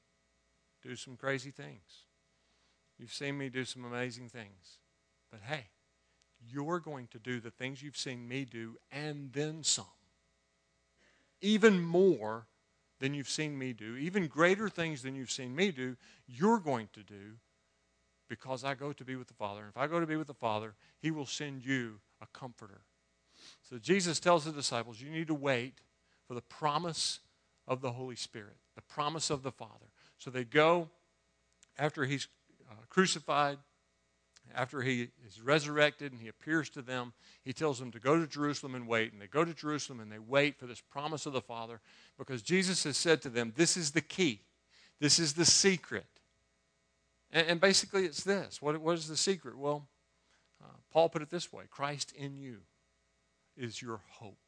[0.82, 2.06] do some crazy things.
[2.98, 4.78] You've seen me do some amazing things.
[5.30, 5.66] But hey,
[6.50, 9.84] you're going to do the things you've seen me do and then some.
[11.40, 12.46] Even more
[13.00, 15.96] than you've seen me do, even greater things than you've seen me do,
[16.26, 17.36] you're going to do
[18.28, 19.60] because I go to be with the Father.
[19.60, 22.82] And if I go to be with the Father, He will send you a comforter.
[23.68, 25.80] So Jesus tells the disciples, you need to wait
[26.28, 27.20] for the promise
[27.66, 29.86] of the Holy Spirit, the promise of the Father.
[30.18, 30.88] So they go
[31.78, 32.28] after He's
[32.70, 33.58] uh, crucified,
[34.54, 37.12] after He is resurrected and He appears to them.
[37.44, 39.12] He tells them to go to Jerusalem and wait.
[39.12, 41.80] And they go to Jerusalem and they wait for this promise of the Father
[42.18, 44.40] because Jesus has said to them, This is the key,
[45.00, 46.06] this is the secret
[47.32, 49.56] and, and basically, it's this what, what is the secret?
[49.56, 49.88] Well,
[50.62, 52.58] uh, Paul put it this way Christ in you
[53.56, 54.38] is your hope.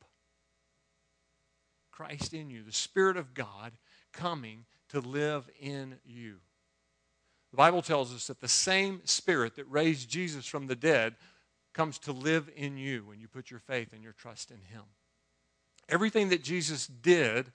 [1.97, 3.73] Christ in you, the Spirit of God
[4.13, 6.37] coming to live in you.
[7.53, 11.15] The Bible tells us that the same Spirit that raised Jesus from the dead
[11.73, 14.83] comes to live in you when you put your faith and your trust in Him.
[15.89, 17.53] Everything that Jesus did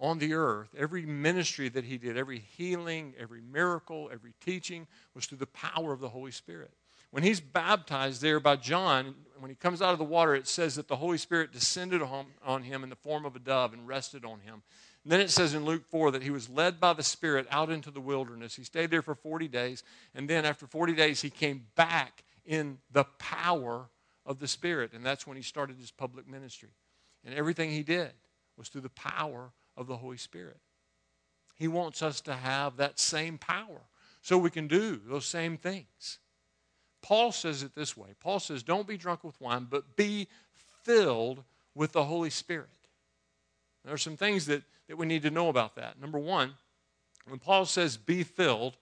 [0.00, 5.26] on the earth, every ministry that he did, every healing, every miracle, every teaching was
[5.26, 6.72] through the power of the Holy Spirit.
[7.10, 10.76] When he's baptized there by John, when he comes out of the water, it says
[10.76, 14.24] that the Holy Spirit descended on, him in the form of a dove and rested
[14.24, 14.62] on him.
[15.02, 17.68] And then it says in Luke 4 that he was led by the Spirit out
[17.68, 18.56] into the wilderness.
[18.56, 19.82] He stayed there for 40 days,
[20.14, 23.90] and then after 40 days, he came back in the power
[24.24, 24.92] of the Spirit.
[24.94, 26.70] And that's when he started his public ministry.
[27.22, 28.12] And everything he did
[28.56, 30.56] was through the power of the Holy Spirit.
[31.54, 33.82] He wants us to have that same power
[34.22, 36.18] so we can do those same things.
[37.04, 40.26] Paul says it this way Paul says, Don't be drunk with wine, but be
[40.84, 42.68] filled with the Holy Spirit.
[43.84, 46.00] There are some things that, that we need to know about that.
[46.00, 46.54] Number one,
[47.26, 48.78] when Paul says be filled,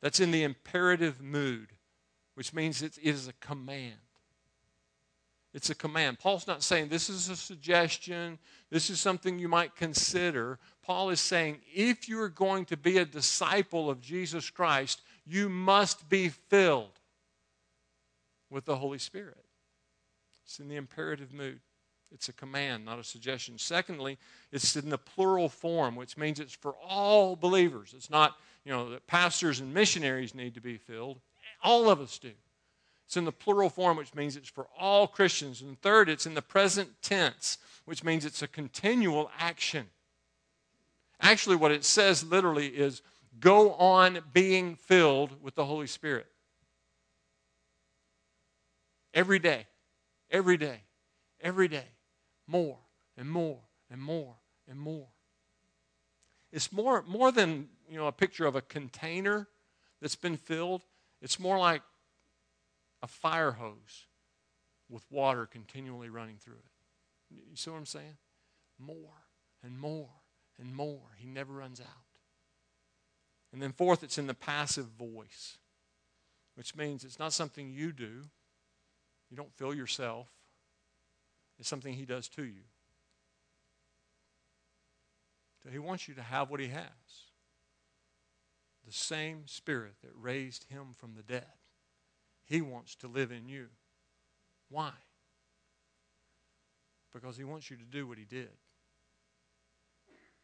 [0.00, 1.70] that's in the imperative mood,
[2.36, 3.98] which means it is a command.
[5.52, 6.20] It's a command.
[6.20, 8.38] Paul's not saying this is a suggestion,
[8.70, 10.60] this is something you might consider.
[10.84, 15.48] Paul is saying if you are going to be a disciple of Jesus Christ, you
[15.48, 16.99] must be filled
[18.50, 19.44] with the Holy Spirit.
[20.44, 21.60] It's in the imperative mood.
[22.12, 23.56] It's a command, not a suggestion.
[23.56, 24.18] Secondly,
[24.50, 27.94] it's in the plural form, which means it's for all believers.
[27.96, 31.20] It's not, you know, that pastors and missionaries need to be filled.
[31.62, 32.32] All of us do.
[33.06, 35.62] It's in the plural form, which means it's for all Christians.
[35.62, 39.86] And third, it's in the present tense, which means it's a continual action.
[41.20, 43.02] Actually, what it says literally is
[43.38, 46.26] go on being filled with the Holy Spirit.
[49.12, 49.66] Every day,
[50.30, 50.82] every day,
[51.40, 51.86] every day,
[52.46, 52.78] more
[53.16, 54.36] and more and more
[54.68, 55.08] and more.
[56.52, 59.48] It's more, more than you know, a picture of a container
[60.00, 60.84] that's been filled.
[61.20, 61.82] It's more like
[63.02, 64.06] a fire hose
[64.88, 67.40] with water continually running through it.
[67.50, 68.16] You see what I'm saying?
[68.78, 69.26] More
[69.62, 70.10] and more
[70.58, 71.14] and more.
[71.16, 71.86] He never runs out.
[73.52, 75.58] And then, fourth, it's in the passive voice,
[76.54, 78.22] which means it's not something you do.
[79.30, 80.28] You don't fill yourself,
[81.58, 82.62] it's something He does to you.
[85.62, 87.30] So He wants you to have what He has
[88.86, 91.46] the same Spirit that raised Him from the dead.
[92.44, 93.68] He wants to live in you.
[94.68, 94.92] Why?
[97.12, 98.50] Because He wants you to do what He did.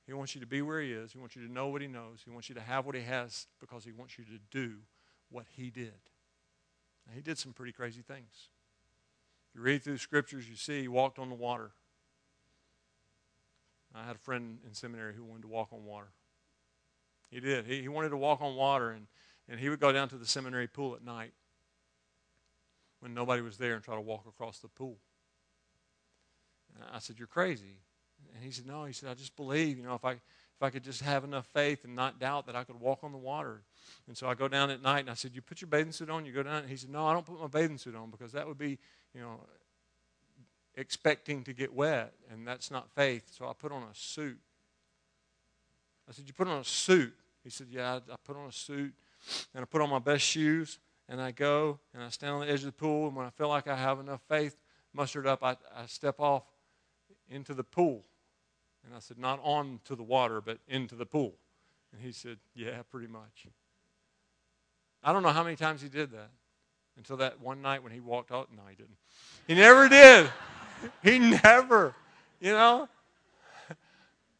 [0.06, 1.12] He wants you to be where He is.
[1.12, 2.20] He wants you to know what He knows.
[2.24, 4.74] He wants you to have what He has because He wants you to do
[5.30, 5.94] what He did.
[7.06, 8.50] Now, he did some pretty crazy things.
[9.56, 11.70] You read through the scriptures, you see He walked on the water.
[13.94, 16.08] I had a friend in seminary who wanted to walk on water.
[17.30, 17.64] He did.
[17.64, 19.06] He, he wanted to walk on water, and,
[19.48, 21.32] and he would go down to the seminary pool at night
[23.00, 24.98] when nobody was there and try to walk across the pool.
[26.74, 27.78] And I said, You're crazy.
[28.34, 28.84] And he said, No.
[28.84, 30.16] He said, I just believe, you know, if I
[30.56, 33.12] if I could just have enough faith and not doubt that I could walk on
[33.12, 33.60] the water.
[34.08, 36.08] And so I go down at night and I said, You put your bathing suit
[36.08, 36.62] on, you go down.
[36.62, 38.78] And he said, No, I don't put my bathing suit on because that would be,
[39.14, 39.40] you know,
[40.76, 43.32] expecting to get wet, and that's not faith.
[43.36, 44.38] So I put on a suit.
[46.08, 47.14] I said, You put on a suit?
[47.42, 48.94] He said, Yeah, I, I put on a suit
[49.54, 52.52] and I put on my best shoes and I go and I stand on the
[52.52, 54.56] edge of the pool, and when I feel like I have enough faith
[54.92, 56.44] mustered up, I, I step off
[57.28, 58.04] into the pool.
[58.84, 61.34] And I said, not on to the water, but into the pool.
[61.92, 63.46] And he said, yeah, pretty much.
[65.02, 66.30] I don't know how many times he did that
[66.96, 68.48] until that one night when he walked out.
[68.54, 68.96] No, he didn't.
[69.46, 70.30] He never did.
[71.02, 71.94] he never,
[72.40, 72.88] you know.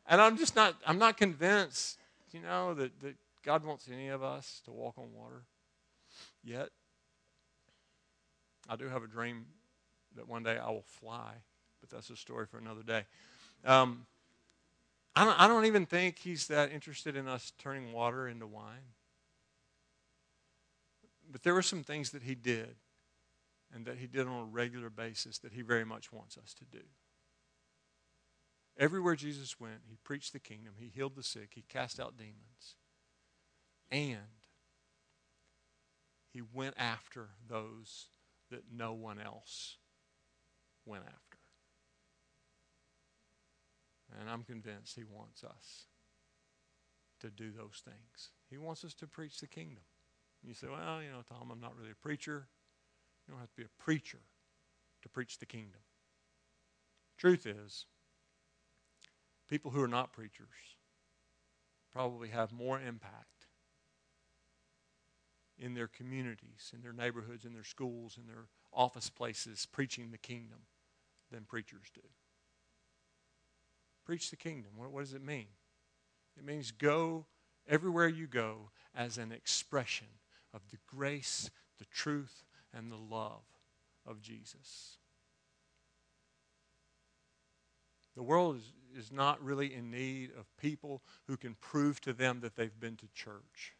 [0.09, 1.99] And I'm just not, I'm not convinced,
[2.33, 5.43] you know, that, that God wants any of us to walk on water
[6.45, 6.69] yet.
[8.69, 9.47] I do have a dream
[10.17, 11.33] that one day I will fly,
[11.81, 13.05] but that's a story for another day.
[13.65, 14.07] Um,
[15.15, 18.95] I, don't, I don't even think he's that interested in us turning water into wine.
[21.31, 22.77] But there were some things that he did
[23.75, 26.65] and that he did on a regular basis that he very much wants us to
[26.65, 26.85] do.
[28.79, 32.77] Everywhere Jesus went, he preached the kingdom, he healed the sick, he cast out demons.
[33.91, 34.19] And
[36.31, 38.09] he went after those
[38.51, 39.79] that no one else
[40.85, 41.39] went after.
[44.21, 45.87] And I'm convinced he wants us
[47.21, 48.31] to do those things.
[48.51, 49.83] He wants us to preach the kingdom.
[50.45, 52.49] You say, well, you know, Tom, I'm not really a preacher.
[53.27, 54.21] You don't have to be a preacher
[55.03, 55.81] to preach the kingdom.
[57.19, 57.87] Truth is,
[59.49, 60.77] people who are not preachers
[61.93, 63.47] probably have more impact
[65.59, 70.19] in their communities, in their neighborhoods, in their schools, in their office places, preaching the
[70.19, 70.59] kingdom
[71.33, 72.03] than preachers do.
[74.05, 74.73] Preach the kingdom.
[74.77, 75.47] What, what does it mean?
[76.39, 77.27] It means go
[77.67, 80.07] everywhere you go as an expression
[80.57, 83.45] of the grace, the truth, and the love
[84.07, 84.97] of Jesus.
[88.17, 92.41] The world is, is not really in need of people who can prove to them
[92.41, 93.75] that they've been to church.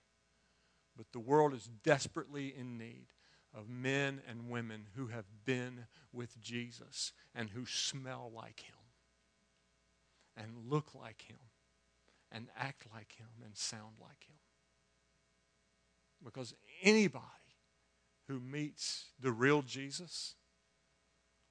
[0.95, 3.07] But the world is desperately in need
[3.55, 8.77] of men and women who have been with Jesus and who smell like him
[10.37, 11.39] and look like him
[12.31, 14.36] and act like him and sound like him.
[16.27, 16.53] Because
[16.83, 17.25] anybody
[18.27, 20.35] who meets the real Jesus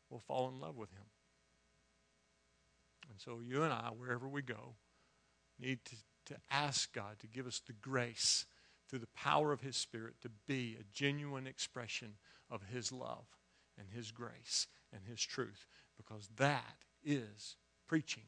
[0.09, 1.05] will fall in love with him.
[3.09, 4.75] And so you and I, wherever we go,
[5.57, 5.95] need to,
[6.33, 8.45] to ask God to give us the grace
[8.89, 12.15] through the power of His Spirit to be a genuine expression
[12.51, 13.25] of His love
[13.79, 17.55] and His grace and His truth because that is
[17.87, 18.23] preaching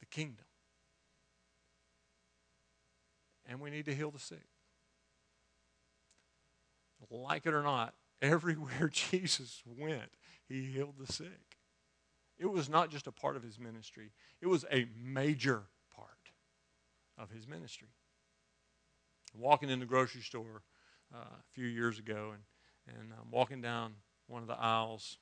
[0.00, 0.44] the kingdom.
[3.46, 4.44] And we need to heal the sick.
[7.10, 10.10] Like it or not, everywhere Jesus went,
[10.48, 11.56] he healed the sick.
[12.38, 16.32] It was not just a part of his ministry, it was a major part
[17.16, 17.88] of his ministry.
[19.34, 20.62] Walking in the grocery store
[21.14, 23.94] uh, a few years ago, and, and I'm walking down
[24.26, 25.18] one of the aisles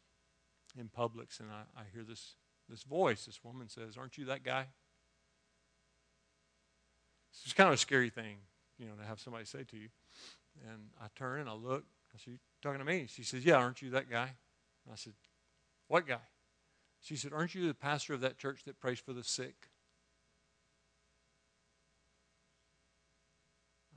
[0.79, 2.35] in Publix, and I, I hear this,
[2.69, 3.27] this voice.
[3.27, 4.67] This woman says, Aren't you that guy?
[7.45, 8.39] It's kind of a scary thing,
[8.79, 9.89] you know, to have somebody say to you.
[10.65, 11.85] And I turn and I look.
[12.15, 13.07] I said, You talking to me?
[13.09, 14.35] She says, Yeah, aren't you that guy?
[14.85, 15.13] And I said,
[15.89, 16.21] What guy?
[17.01, 19.69] She said, Aren't you the pastor of that church that prays for the sick?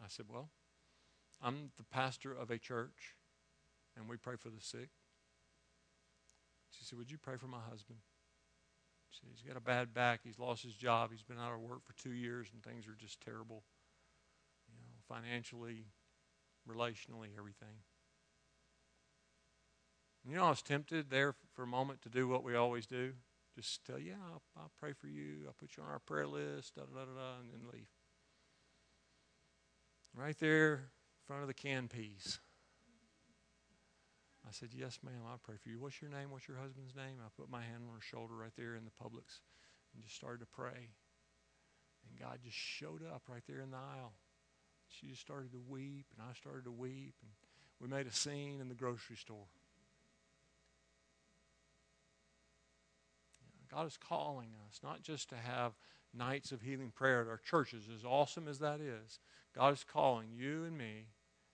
[0.04, 0.50] I said, Well,
[1.42, 3.16] I'm the pastor of a church,
[3.96, 4.90] and we pray for the sick.
[6.72, 8.00] She said, Would you pray for my husband?
[9.10, 10.22] She said, He's got a bad back.
[10.24, 11.12] He's lost his job.
[11.12, 13.64] He's been out of work for two years, and things are just terrible.
[14.68, 15.86] You know, financially,
[16.68, 17.84] relationally, everything.
[20.28, 23.14] You know, I was tempted there for a moment to do what we always do.
[23.56, 25.46] Just tell, yeah, I'll, I'll pray for you.
[25.48, 27.88] I'll put you on our prayer list, da da da da, and then leave.
[30.16, 32.40] Right there in front of the canned peas.
[34.48, 35.80] I said, Yes, ma'am, I'll pray for you.
[35.80, 36.32] What's your name?
[36.32, 37.18] What's your husband's name?
[37.24, 39.42] I put my hand on her shoulder right there in the Publix
[39.94, 40.90] and just started to pray.
[42.08, 44.14] And God just showed up right there in the aisle.
[44.90, 47.32] She just started to weep, and I started to weep, and
[47.80, 49.48] we made a scene in the grocery store.
[53.72, 55.74] God is calling us not just to have
[56.14, 59.20] nights of healing prayer at our churches, as awesome as that is.
[59.56, 61.06] God is calling you and me,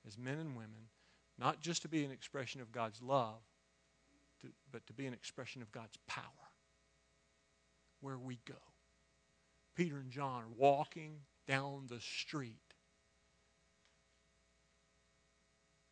[0.07, 0.89] as men and women,
[1.37, 3.41] not just to be an expression of God's love,
[4.41, 6.23] to, but to be an expression of God's power
[8.01, 8.55] where we go.
[9.75, 12.64] Peter and John are walking down the street.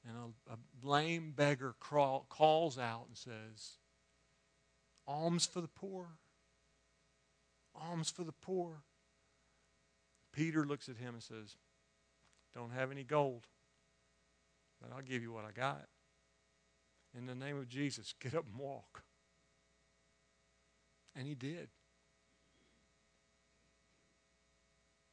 [0.07, 3.77] And a, a lame beggar crawl, calls out and says,
[5.07, 6.17] Alms for the poor.
[7.75, 8.83] Alms for the poor.
[10.31, 11.55] Peter looks at him and says,
[12.53, 13.47] Don't have any gold,
[14.81, 15.87] but I'll give you what I got.
[17.15, 19.03] In the name of Jesus, get up and walk.
[21.15, 21.69] And he did.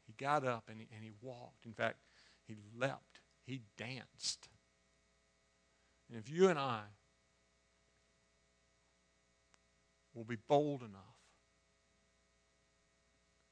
[0.07, 1.67] He got up and he, and he walked.
[1.67, 1.99] In fact,
[2.47, 3.21] he leapt.
[3.45, 4.49] He danced.
[6.11, 6.83] And if you and I
[10.13, 11.01] will be bold enough,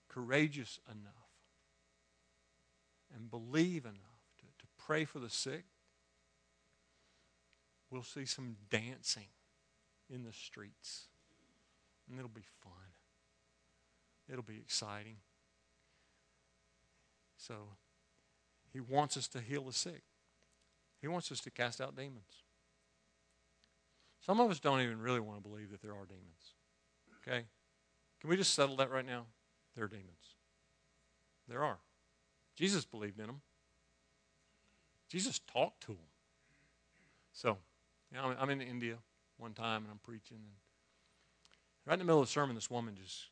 [0.08, 1.12] courageous enough,
[3.14, 3.94] and believe enough
[4.38, 5.64] to, to pray for the sick,
[7.90, 9.28] we'll see some dancing
[10.12, 11.06] in the streets.
[12.08, 12.72] And it'll be fun.
[14.28, 15.18] It'll be exciting.
[17.36, 17.68] So,
[18.72, 20.02] he wants us to heal the sick.
[21.00, 22.42] He wants us to cast out demons.
[24.28, 26.52] Some of us don't even really want to believe that there are demons.
[27.22, 27.46] Okay?
[28.20, 29.24] Can we just settle that right now?
[29.74, 30.36] There are demons.
[31.48, 31.78] There are.
[32.54, 33.40] Jesus believed in them.
[35.08, 36.10] Jesus talked to them.
[37.32, 37.56] So,
[38.12, 38.98] you know, I'm in India
[39.38, 40.56] one time and I'm preaching, and
[41.86, 43.28] right in the middle of the sermon, this woman just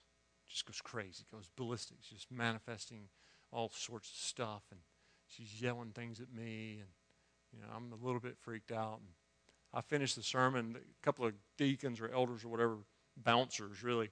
[0.49, 3.09] just goes crazy, goes ballistic, she's just manifesting
[3.53, 4.81] all sorts of stuff, and
[5.27, 6.89] she's yelling things at me, and
[7.53, 9.01] you know, I'm a little bit freaked out.
[9.01, 9.09] And
[9.77, 10.75] I finished the sermon.
[10.75, 12.79] A couple of deacons or elders or whatever
[13.15, 14.09] bouncers, really.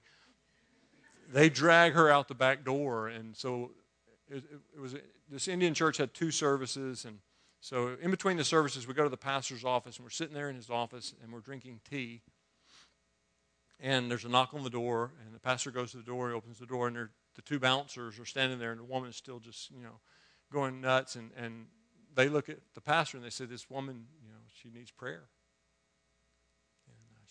[1.33, 3.71] They drag her out the back door, and so
[4.29, 4.43] it,
[4.75, 4.95] it was
[5.27, 7.17] this Indian church had two services, and
[7.61, 10.51] so in between the services, we go to the pastor's office, and we're sitting there
[10.51, 12.21] in his office, and we're drinking tea.
[13.79, 16.29] And there's a knock on the door, and the pastor goes to the door.
[16.29, 19.15] He opens the door, and the two bouncers are standing there, and the woman is
[19.15, 19.99] still just, you know,
[20.53, 21.15] going nuts.
[21.15, 21.65] And, and
[22.13, 25.23] they look at the pastor and they say, This woman, you know, she needs prayer.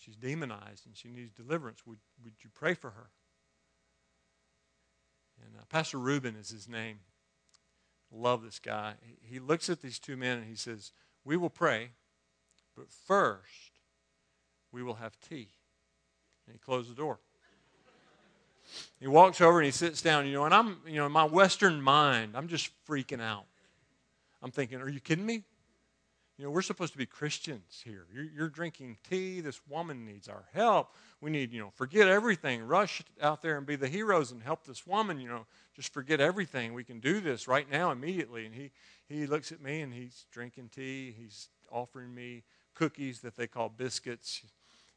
[0.05, 1.85] She's demonized and she needs deliverance.
[1.87, 3.09] Would, would you pray for her?
[5.43, 6.99] And uh, Pastor Reuben is his name.
[8.11, 8.93] Love this guy.
[9.21, 10.91] He looks at these two men and he says,
[11.23, 11.89] We will pray,
[12.77, 13.71] but first
[14.71, 15.49] we will have tea.
[16.45, 17.19] And he closed the door.
[18.99, 21.25] He walks over and he sits down, you know, and I'm, you know, in my
[21.25, 23.45] Western mind, I'm just freaking out.
[24.43, 25.43] I'm thinking, are you kidding me?
[26.37, 28.07] You know, we're supposed to be Christians here.
[28.13, 29.39] You're, you're, drinking tea.
[29.39, 30.93] This woman needs our help.
[31.21, 32.61] We need, you know, forget everything.
[32.67, 36.19] Rush out there and be the heroes and help this woman, you know, just forget
[36.19, 36.73] everything.
[36.73, 38.45] We can do this right now, immediately.
[38.45, 38.71] And he,
[39.07, 41.15] he looks at me and he's drinking tea.
[41.17, 44.41] He's offering me cookies that they call biscuits.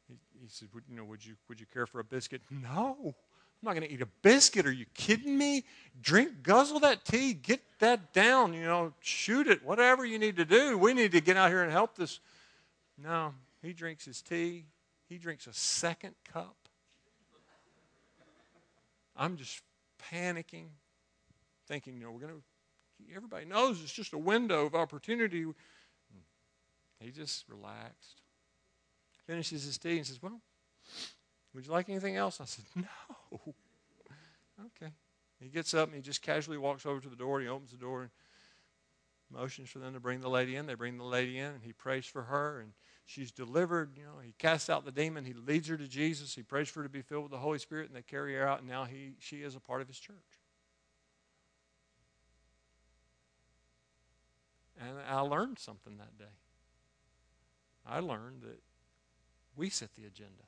[0.09, 2.41] He, he said, you know, would you, would you care for a biscuit?
[2.49, 3.15] No.
[3.61, 4.65] I'm not going to eat a biscuit.
[4.65, 5.65] Are you kidding me?
[6.01, 10.45] Drink, guzzle that tea, get that down, you know, shoot it, whatever you need to
[10.45, 10.77] do.
[10.77, 12.21] We need to get out here and help this.
[12.97, 14.65] No, he drinks his tea.
[15.09, 16.55] He drinks a second cup.
[19.17, 19.61] I'm just
[20.09, 20.67] panicking,
[21.67, 25.45] thinking, you know, we're going to, everybody knows it's just a window of opportunity.
[27.01, 28.21] He just relaxed,
[29.25, 30.39] finishes his tea, and says, Well,
[31.53, 32.39] would you like anything else?
[32.39, 32.85] I said, No.
[34.65, 34.91] okay.
[35.39, 37.39] He gets up and he just casually walks over to the door.
[37.39, 38.09] He opens the door and
[39.31, 40.65] motions for them to bring the lady in.
[40.65, 42.73] They bring the lady in and he prays for her and
[43.05, 43.91] she's delivered.
[43.97, 45.23] You know, he casts out the demon.
[45.23, 46.35] He leads her to Jesus.
[46.35, 48.45] He prays for her to be filled with the Holy Spirit and they carry her
[48.45, 50.17] out and now he, she is a part of his church.
[54.79, 56.35] And I learned something that day.
[57.85, 58.61] I learned that
[59.55, 60.43] we set the agenda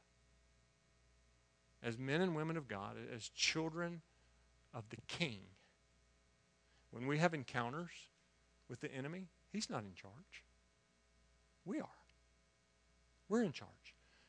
[1.83, 4.01] as men and women of God, as children
[4.73, 5.39] of the King,
[6.91, 7.89] when we have encounters
[8.69, 10.43] with the enemy, he's not in charge.
[11.65, 11.87] We are.
[13.29, 13.69] We're in charge.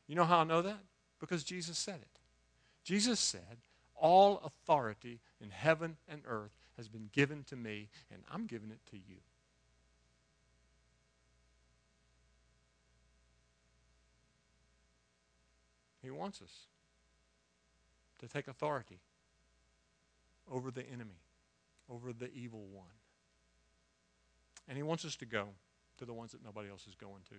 [0.07, 0.79] You know how I know that?
[1.19, 2.19] Because Jesus said it.
[2.83, 3.57] Jesus said,
[3.95, 8.79] All authority in heaven and earth has been given to me, and I'm giving it
[8.91, 9.17] to you.
[16.01, 16.67] He wants us
[18.23, 18.99] to take authority
[20.49, 21.19] over the enemy,
[21.89, 22.85] over the evil one.
[24.67, 25.49] And he wants us to go
[25.97, 27.35] to the ones that nobody else is going to.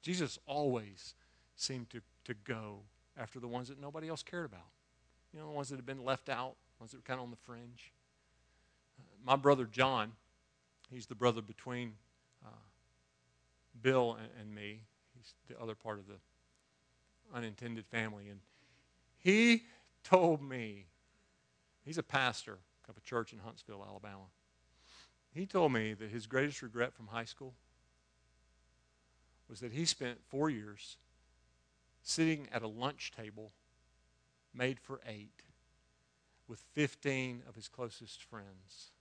[0.00, 1.14] Jesus always
[1.56, 2.78] seemed to, to go
[3.18, 4.70] after the ones that nobody else cared about.
[5.34, 7.30] You know, the ones that had been left out, ones that were kind of on
[7.30, 7.92] the fringe.
[8.98, 10.12] Uh, my brother John,
[10.90, 11.92] he's the brother between
[12.46, 12.50] uh,
[13.82, 14.84] Bill and, and me.
[15.14, 18.28] He's the other part of the unintended family.
[18.28, 18.40] And
[19.18, 19.64] he
[20.04, 20.86] told me,
[21.84, 22.58] he's a pastor
[22.88, 24.26] of a church in Huntsville, Alabama.
[25.32, 27.54] He told me that his greatest regret from high school
[29.48, 30.96] was that he spent four years
[32.02, 33.52] sitting at a lunch table
[34.54, 35.42] made for eight
[36.46, 38.92] with 15 of his closest friends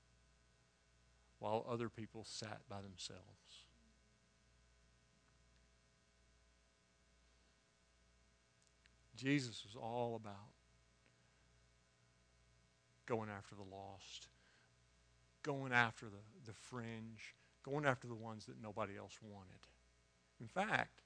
[1.40, 3.67] while other people sat by themselves.
[9.18, 10.36] Jesus was all about
[13.06, 14.28] going after the lost,
[15.44, 19.60] going after the, the fringe, going after the ones that nobody else wanted.
[20.40, 21.02] In fact,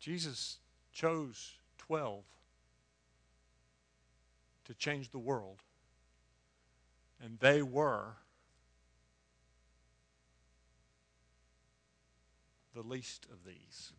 [0.00, 0.58] Jesus
[0.92, 2.24] chose 12
[4.64, 5.62] to change the world,
[7.22, 8.16] and they were
[12.74, 13.92] the least of these.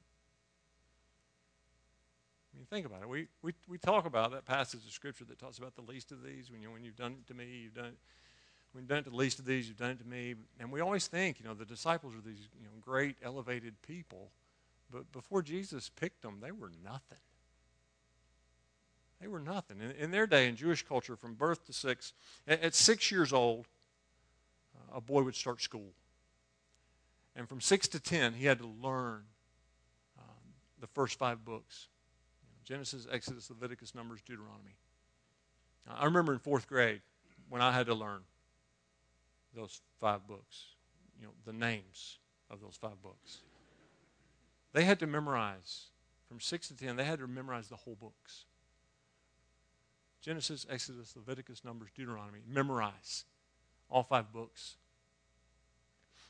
[2.61, 3.09] Mean, think about it.
[3.09, 6.23] We, we, we talk about that passage of Scripture that talks about the least of
[6.23, 6.51] these.
[6.51, 7.97] When, you, when you've done it to me, you've done it.
[8.71, 10.35] When you've done it to the least of these, you've done it to me.
[10.59, 14.29] And we always think, you know, the disciples are these you know, great, elevated people.
[14.91, 17.17] But before Jesus picked them, they were nothing.
[19.19, 19.77] They were nothing.
[19.81, 22.13] In, in their day, in Jewish culture, from birth to six,
[22.47, 23.65] at, at six years old,
[24.93, 25.93] a boy would start school.
[27.35, 29.23] And from six to ten, he had to learn
[30.19, 30.21] uh,
[30.79, 31.87] the first five books
[32.71, 34.77] Genesis, Exodus, Leviticus, Numbers, Deuteronomy.
[35.89, 37.01] I remember in fourth grade
[37.49, 38.21] when I had to learn
[39.53, 40.67] those five books,
[41.19, 42.19] you know, the names
[42.49, 43.39] of those five books.
[44.71, 45.87] They had to memorize,
[46.29, 48.45] from 6 to 10, they had to memorize the whole books.
[50.21, 52.39] Genesis, Exodus, Leviticus, Numbers, Deuteronomy.
[52.47, 53.25] Memorize
[53.89, 54.77] all five books.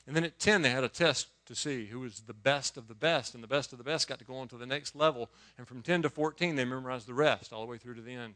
[0.08, 2.88] And then at 10, they had a test to see who was the best of
[2.88, 4.96] the best, and the best of the best got to go on to the next
[4.96, 5.30] level.
[5.58, 8.14] And from 10 to 14, they memorized the rest all the way through to the
[8.14, 8.36] end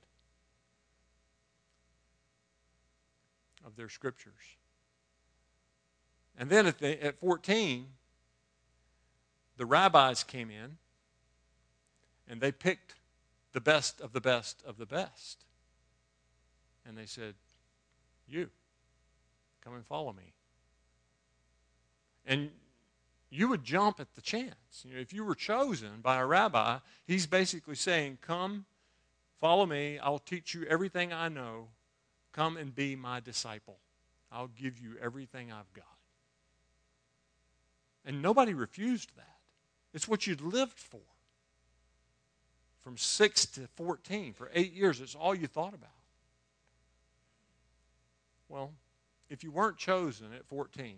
[3.66, 4.34] of their scriptures.
[6.38, 7.88] And then at, the, at 14,
[9.58, 10.78] the rabbis came in
[12.28, 12.96] and they picked
[13.54, 15.46] the best of the best of the best.
[16.86, 17.36] And they said,
[18.28, 18.50] You,
[19.64, 20.34] come and follow me.
[22.26, 22.50] And
[23.36, 24.84] you would jump at the chance.
[24.84, 28.66] You know, if you were chosen by a rabbi, he's basically saying, Come,
[29.42, 30.00] follow me.
[30.00, 31.68] I'll teach you everything I know.
[32.32, 33.78] Come and be my disciple.
[34.32, 35.86] I'll give you everything I've got.
[38.06, 39.38] And nobody refused that.
[39.94, 41.02] It's what you'd lived for.
[42.82, 45.90] From 6 to 14, for eight years, it's all you thought about.
[48.48, 48.74] Well,
[49.30, 50.98] if you weren't chosen at 14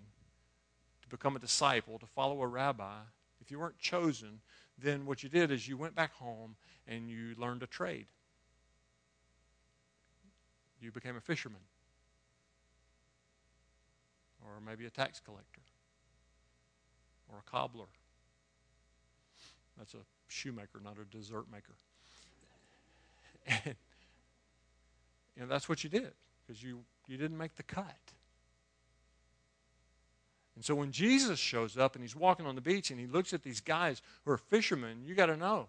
[1.07, 2.99] to become a disciple, to follow a rabbi,
[3.41, 4.41] if you weren't chosen,
[4.77, 6.55] then what you did is you went back home
[6.87, 8.07] and you learned a trade.
[10.81, 11.61] You became a fisherman,
[14.43, 15.61] or maybe a tax collector,
[17.31, 17.87] or a cobbler.
[19.77, 21.75] That's a shoemaker, not a dessert maker.
[25.37, 27.85] And you know, that's what you did because you, you didn't make the cut.
[30.57, 33.31] And so when Jesus shows up and he's walking on the beach and he looks
[33.31, 35.67] at these guys who are fishermen, you got to know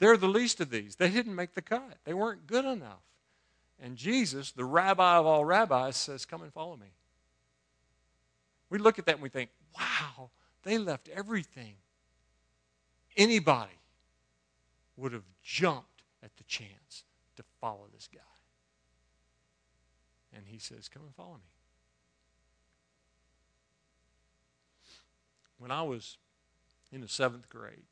[0.00, 0.96] they're the least of these.
[0.96, 2.98] They didn't make the cut, they weren't good enough.
[3.80, 6.88] And Jesus, the rabbi of all rabbis, says, Come and follow me.
[8.70, 10.30] We look at that and we think, wow,
[10.64, 11.74] they left everything.
[13.16, 13.78] Anybody
[14.96, 17.04] would have jumped at the chance
[17.36, 18.20] to follow this guy.
[20.36, 21.57] And he says, Come and follow me.
[25.58, 26.16] When I was
[26.92, 27.84] in the seventh grade,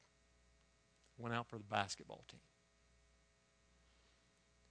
[1.18, 2.40] went out for the basketball team.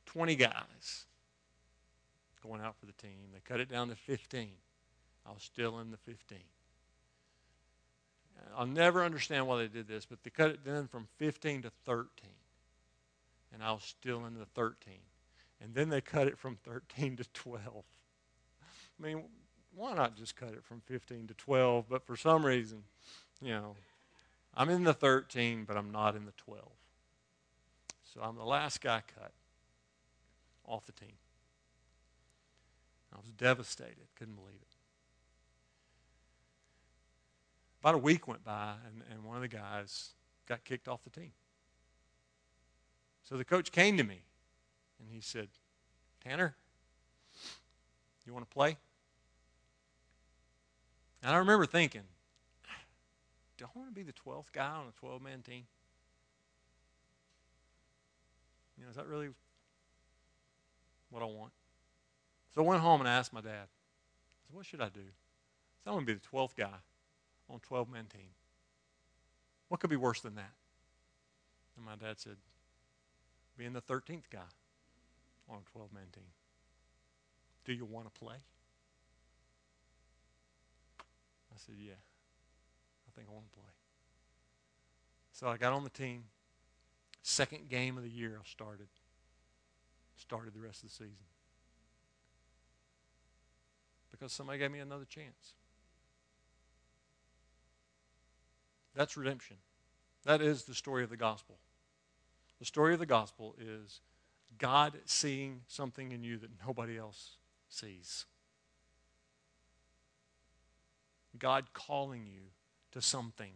[0.05, 1.05] 20 guys
[2.41, 3.31] going out for the team.
[3.33, 4.51] They cut it down to 15.
[5.25, 6.37] I was still in the 15.
[8.55, 11.71] I'll never understand why they did this, but they cut it down from 15 to
[11.85, 12.07] 13.
[13.53, 14.93] And I was still in the 13.
[15.61, 17.83] And then they cut it from 13 to 12.
[18.99, 19.23] I mean,
[19.75, 21.85] why not just cut it from 15 to 12?
[21.89, 22.83] But for some reason,
[23.41, 23.75] you know,
[24.55, 26.63] I'm in the 13, but I'm not in the 12.
[28.13, 29.31] So I'm the last guy cut
[30.65, 31.13] off the team.
[33.13, 34.67] I was devastated, couldn't believe it.
[37.81, 40.11] About a week went by, and, and one of the guys
[40.47, 41.31] got kicked off the team.
[43.23, 44.21] So the coach came to me,
[44.99, 45.49] and he said,
[46.23, 46.55] Tanner,
[48.25, 48.77] you want to play?
[51.25, 52.03] And I remember thinking,
[53.57, 55.63] do I want to be the 12th guy on a 12 man team?
[58.77, 59.29] You know, is that really
[61.09, 61.51] what I want?
[62.53, 64.99] So I went home and I asked my dad, I said, what should I do?
[64.99, 66.77] I said, I want to be the 12th guy
[67.49, 68.29] on a 12 man team.
[69.69, 70.53] What could be worse than that?
[71.75, 72.35] And my dad said,
[73.57, 74.41] being the 13th guy
[75.49, 76.23] on a 12 man team.
[77.65, 78.35] Do you want to play?
[81.55, 83.71] I said, Yeah, I think I want to play.
[85.31, 86.25] So I got on the team.
[87.21, 88.87] Second game of the year, I started.
[90.17, 91.25] Started the rest of the season.
[94.11, 95.55] Because somebody gave me another chance.
[98.93, 99.57] That's redemption.
[100.23, 101.57] That is the story of the gospel.
[102.59, 103.99] The story of the gospel is
[104.57, 107.37] God seeing something in you that nobody else
[107.67, 108.25] sees.
[111.39, 112.41] God calling you
[112.91, 113.51] to something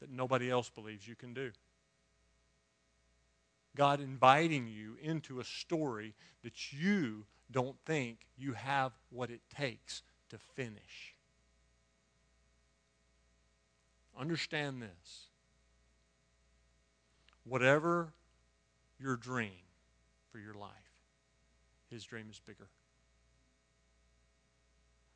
[0.00, 1.52] that nobody else believes you can do.
[3.76, 10.02] God inviting you into a story that you don't think you have what it takes
[10.30, 11.14] to finish.
[14.18, 15.26] Understand this.
[17.44, 18.12] Whatever
[18.98, 19.50] your dream
[20.30, 20.70] for your life,
[21.90, 22.68] His dream is bigger.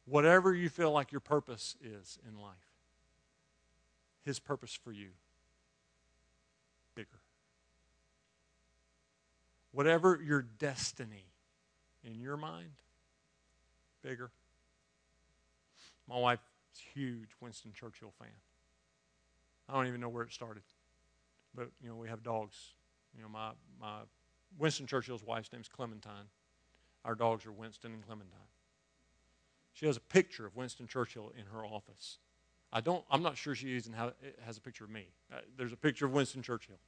[0.07, 2.55] Whatever you feel like your purpose is in life,
[4.25, 5.09] His purpose for you,
[6.95, 7.09] bigger.
[9.73, 11.25] Whatever your destiny
[12.05, 12.71] in your mind,
[14.03, 14.31] bigger.
[16.09, 16.43] My wife's
[16.95, 18.29] huge Winston Churchill fan.
[19.69, 20.63] I don't even know where it started.
[21.55, 22.75] But, you know, we have dogs.
[23.17, 23.51] You know, my,
[23.81, 24.01] my
[24.59, 26.29] Winston Churchill's wife's name's Clementine.
[27.05, 28.39] Our dogs are Winston and Clementine.
[29.75, 32.19] She has a picture of Winston Churchill in her office.
[32.73, 33.93] I don't, I'm not sure she even
[34.45, 35.09] has a picture of me.
[35.33, 36.79] Uh, there's a picture of Winston Churchill.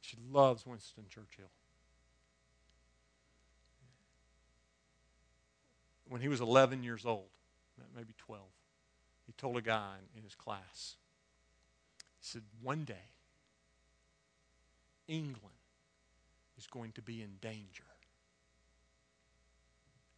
[0.00, 1.50] She loves Winston Churchill.
[6.08, 7.28] When he was 11 years old,
[7.94, 8.42] maybe 12,
[9.26, 10.96] he told a guy in his class,
[12.18, 13.12] he said, One day,
[15.06, 15.54] England
[16.56, 17.84] is going to be in danger.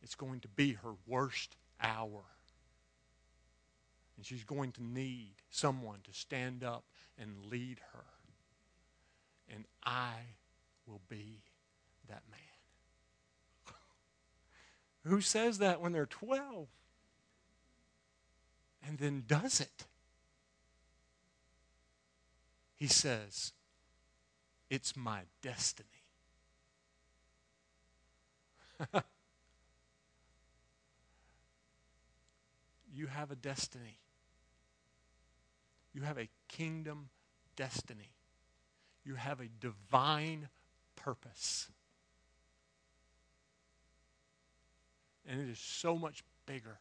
[0.03, 2.22] It's going to be her worst hour.
[4.16, 6.84] And she's going to need someone to stand up
[7.18, 8.05] and lead her.
[9.53, 10.12] And I
[10.86, 11.42] will be
[12.09, 13.74] that man.
[15.05, 16.68] Who says that when they're 12?
[18.86, 19.86] And then does it?
[22.76, 23.53] He says,
[24.70, 25.88] It's my destiny.
[33.01, 33.96] you have a destiny.
[35.94, 37.09] You have a kingdom
[37.57, 38.11] destiny.
[39.07, 40.48] You have a divine
[40.96, 41.68] purpose.
[45.26, 46.78] And it is so much bigger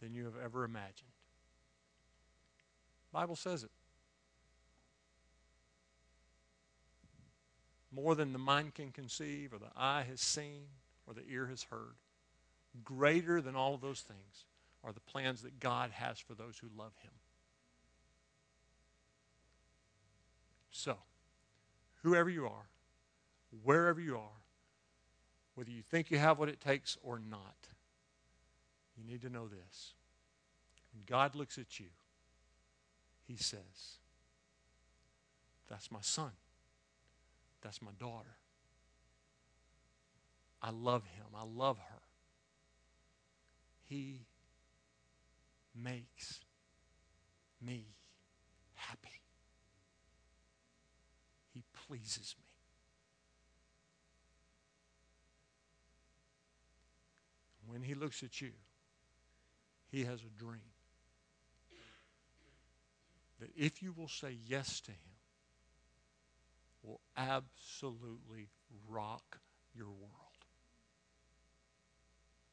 [0.00, 1.10] than you have ever imagined.
[3.12, 3.70] Bible says it.
[7.92, 10.68] More than the mind can conceive, or the eye has seen,
[11.06, 11.96] or the ear has heard.
[12.84, 14.44] Greater than all of those things
[14.84, 17.12] are the plans that God has for those who love Him.
[20.70, 20.96] So,
[22.02, 22.68] whoever you are,
[23.62, 24.42] wherever you are,
[25.54, 27.56] whether you think you have what it takes or not,
[28.96, 29.94] you need to know this.
[30.92, 31.86] When God looks at you,
[33.26, 33.98] He says,
[35.68, 36.32] That's my son.
[37.62, 38.36] That's my daughter.
[40.62, 41.26] I love him.
[41.34, 41.95] I love her.
[43.88, 44.26] He
[45.74, 46.40] makes
[47.60, 47.86] me
[48.74, 49.20] happy.
[51.52, 52.44] He pleases me.
[57.66, 58.52] When he looks at you,
[59.90, 60.60] he has a dream
[63.40, 64.98] that if you will say yes to him,
[66.82, 68.48] will absolutely
[68.88, 69.38] rock
[69.74, 70.12] your world.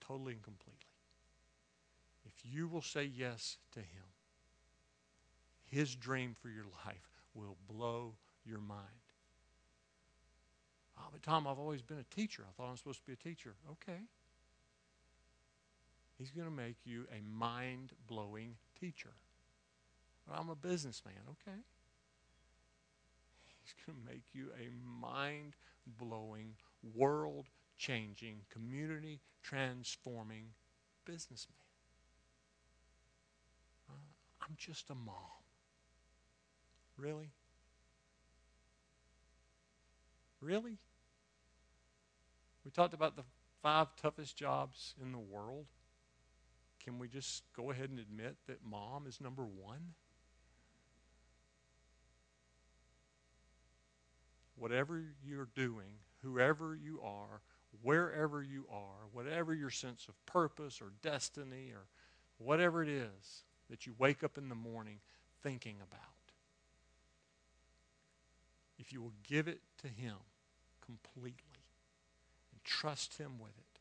[0.01, 0.72] Totally and completely.
[2.43, 4.03] You will say yes to him,
[5.65, 8.13] his dream for your life will blow
[8.45, 8.79] your mind.
[10.97, 12.43] Oh, but Tom, I've always been a teacher.
[12.47, 13.55] I thought I'm supposed to be a teacher.
[13.71, 13.99] Okay.
[16.17, 19.09] He's going to make you a mind blowing teacher.
[20.27, 21.15] Well, I'm a businessman.
[21.29, 21.57] Okay.
[23.63, 24.69] He's going to make you a
[25.01, 25.55] mind
[25.97, 26.53] blowing,
[26.95, 30.45] world changing, community transforming
[31.05, 31.62] businessman.
[34.43, 35.15] I'm just a mom.
[36.97, 37.31] Really?
[40.41, 40.77] Really?
[42.65, 43.23] We talked about the
[43.61, 45.65] five toughest jobs in the world.
[46.83, 49.93] Can we just go ahead and admit that mom is number one?
[54.63, 57.41] whatever you're doing, whoever you are,
[57.81, 61.87] wherever you are, whatever your sense of purpose or destiny or
[62.37, 64.99] whatever it is that you wake up in the morning
[65.41, 65.99] thinking about,
[68.77, 70.13] if you will give it to Him
[70.85, 71.63] completely
[72.51, 73.79] and trust Him with it,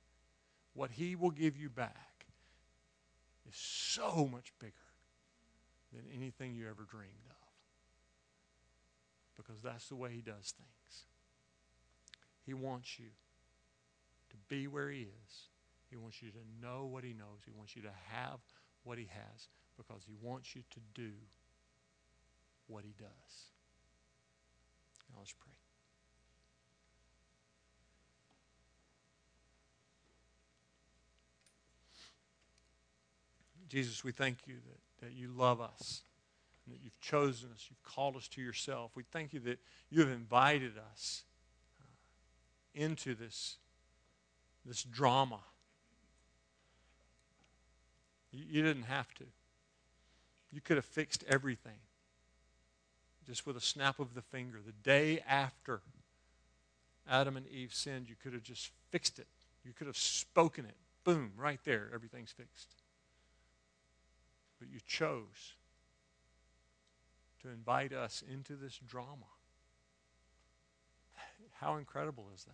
[0.73, 2.25] what He will give you back
[3.47, 4.73] is so much bigger
[5.93, 7.37] than anything you ever dreamed of
[9.37, 11.05] because that's the way He does things.
[12.47, 13.11] He wants you
[14.31, 15.49] to be where He is.
[15.91, 17.43] He wants you to know what He knows.
[17.45, 18.39] He wants you to have
[18.85, 19.49] what He has
[19.87, 21.11] because He wants you to do
[22.67, 23.51] what He does.
[25.11, 25.53] Now let's pray.
[33.69, 36.03] Jesus, we thank you that, that you love us
[36.69, 38.93] that you've chosen us, you've called us to yourself.
[38.95, 39.59] We thank you that
[39.91, 41.25] you have invited us
[41.81, 41.85] uh,
[42.75, 43.57] into this,
[44.65, 45.41] this drama.
[48.31, 49.25] You, you didn't have to.
[50.53, 51.79] You could have fixed everything
[53.27, 54.59] just with a snap of the finger.
[54.65, 55.81] The day after
[57.09, 59.27] Adam and Eve sinned, you could have just fixed it.
[59.65, 60.77] You could have spoken it.
[61.05, 62.69] Boom, right there, everything's fixed.
[64.59, 65.55] But you chose
[67.43, 69.27] to invite us into this drama.
[71.61, 72.53] How incredible is that?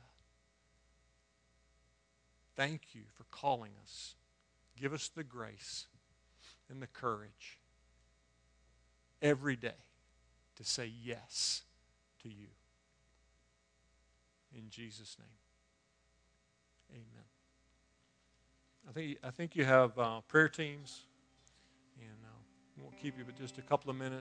[2.56, 4.14] Thank you for calling us.
[4.76, 5.86] Give us the grace
[6.70, 7.58] and the courage
[9.22, 9.72] every day
[10.56, 11.62] to say yes
[12.22, 12.48] to you.
[14.56, 15.28] In Jesus' name,
[16.92, 17.24] amen.
[18.88, 21.02] I think, I think you have uh, prayer teams,
[22.00, 22.38] and uh,
[22.80, 24.16] we'll keep you but just a couple of minutes.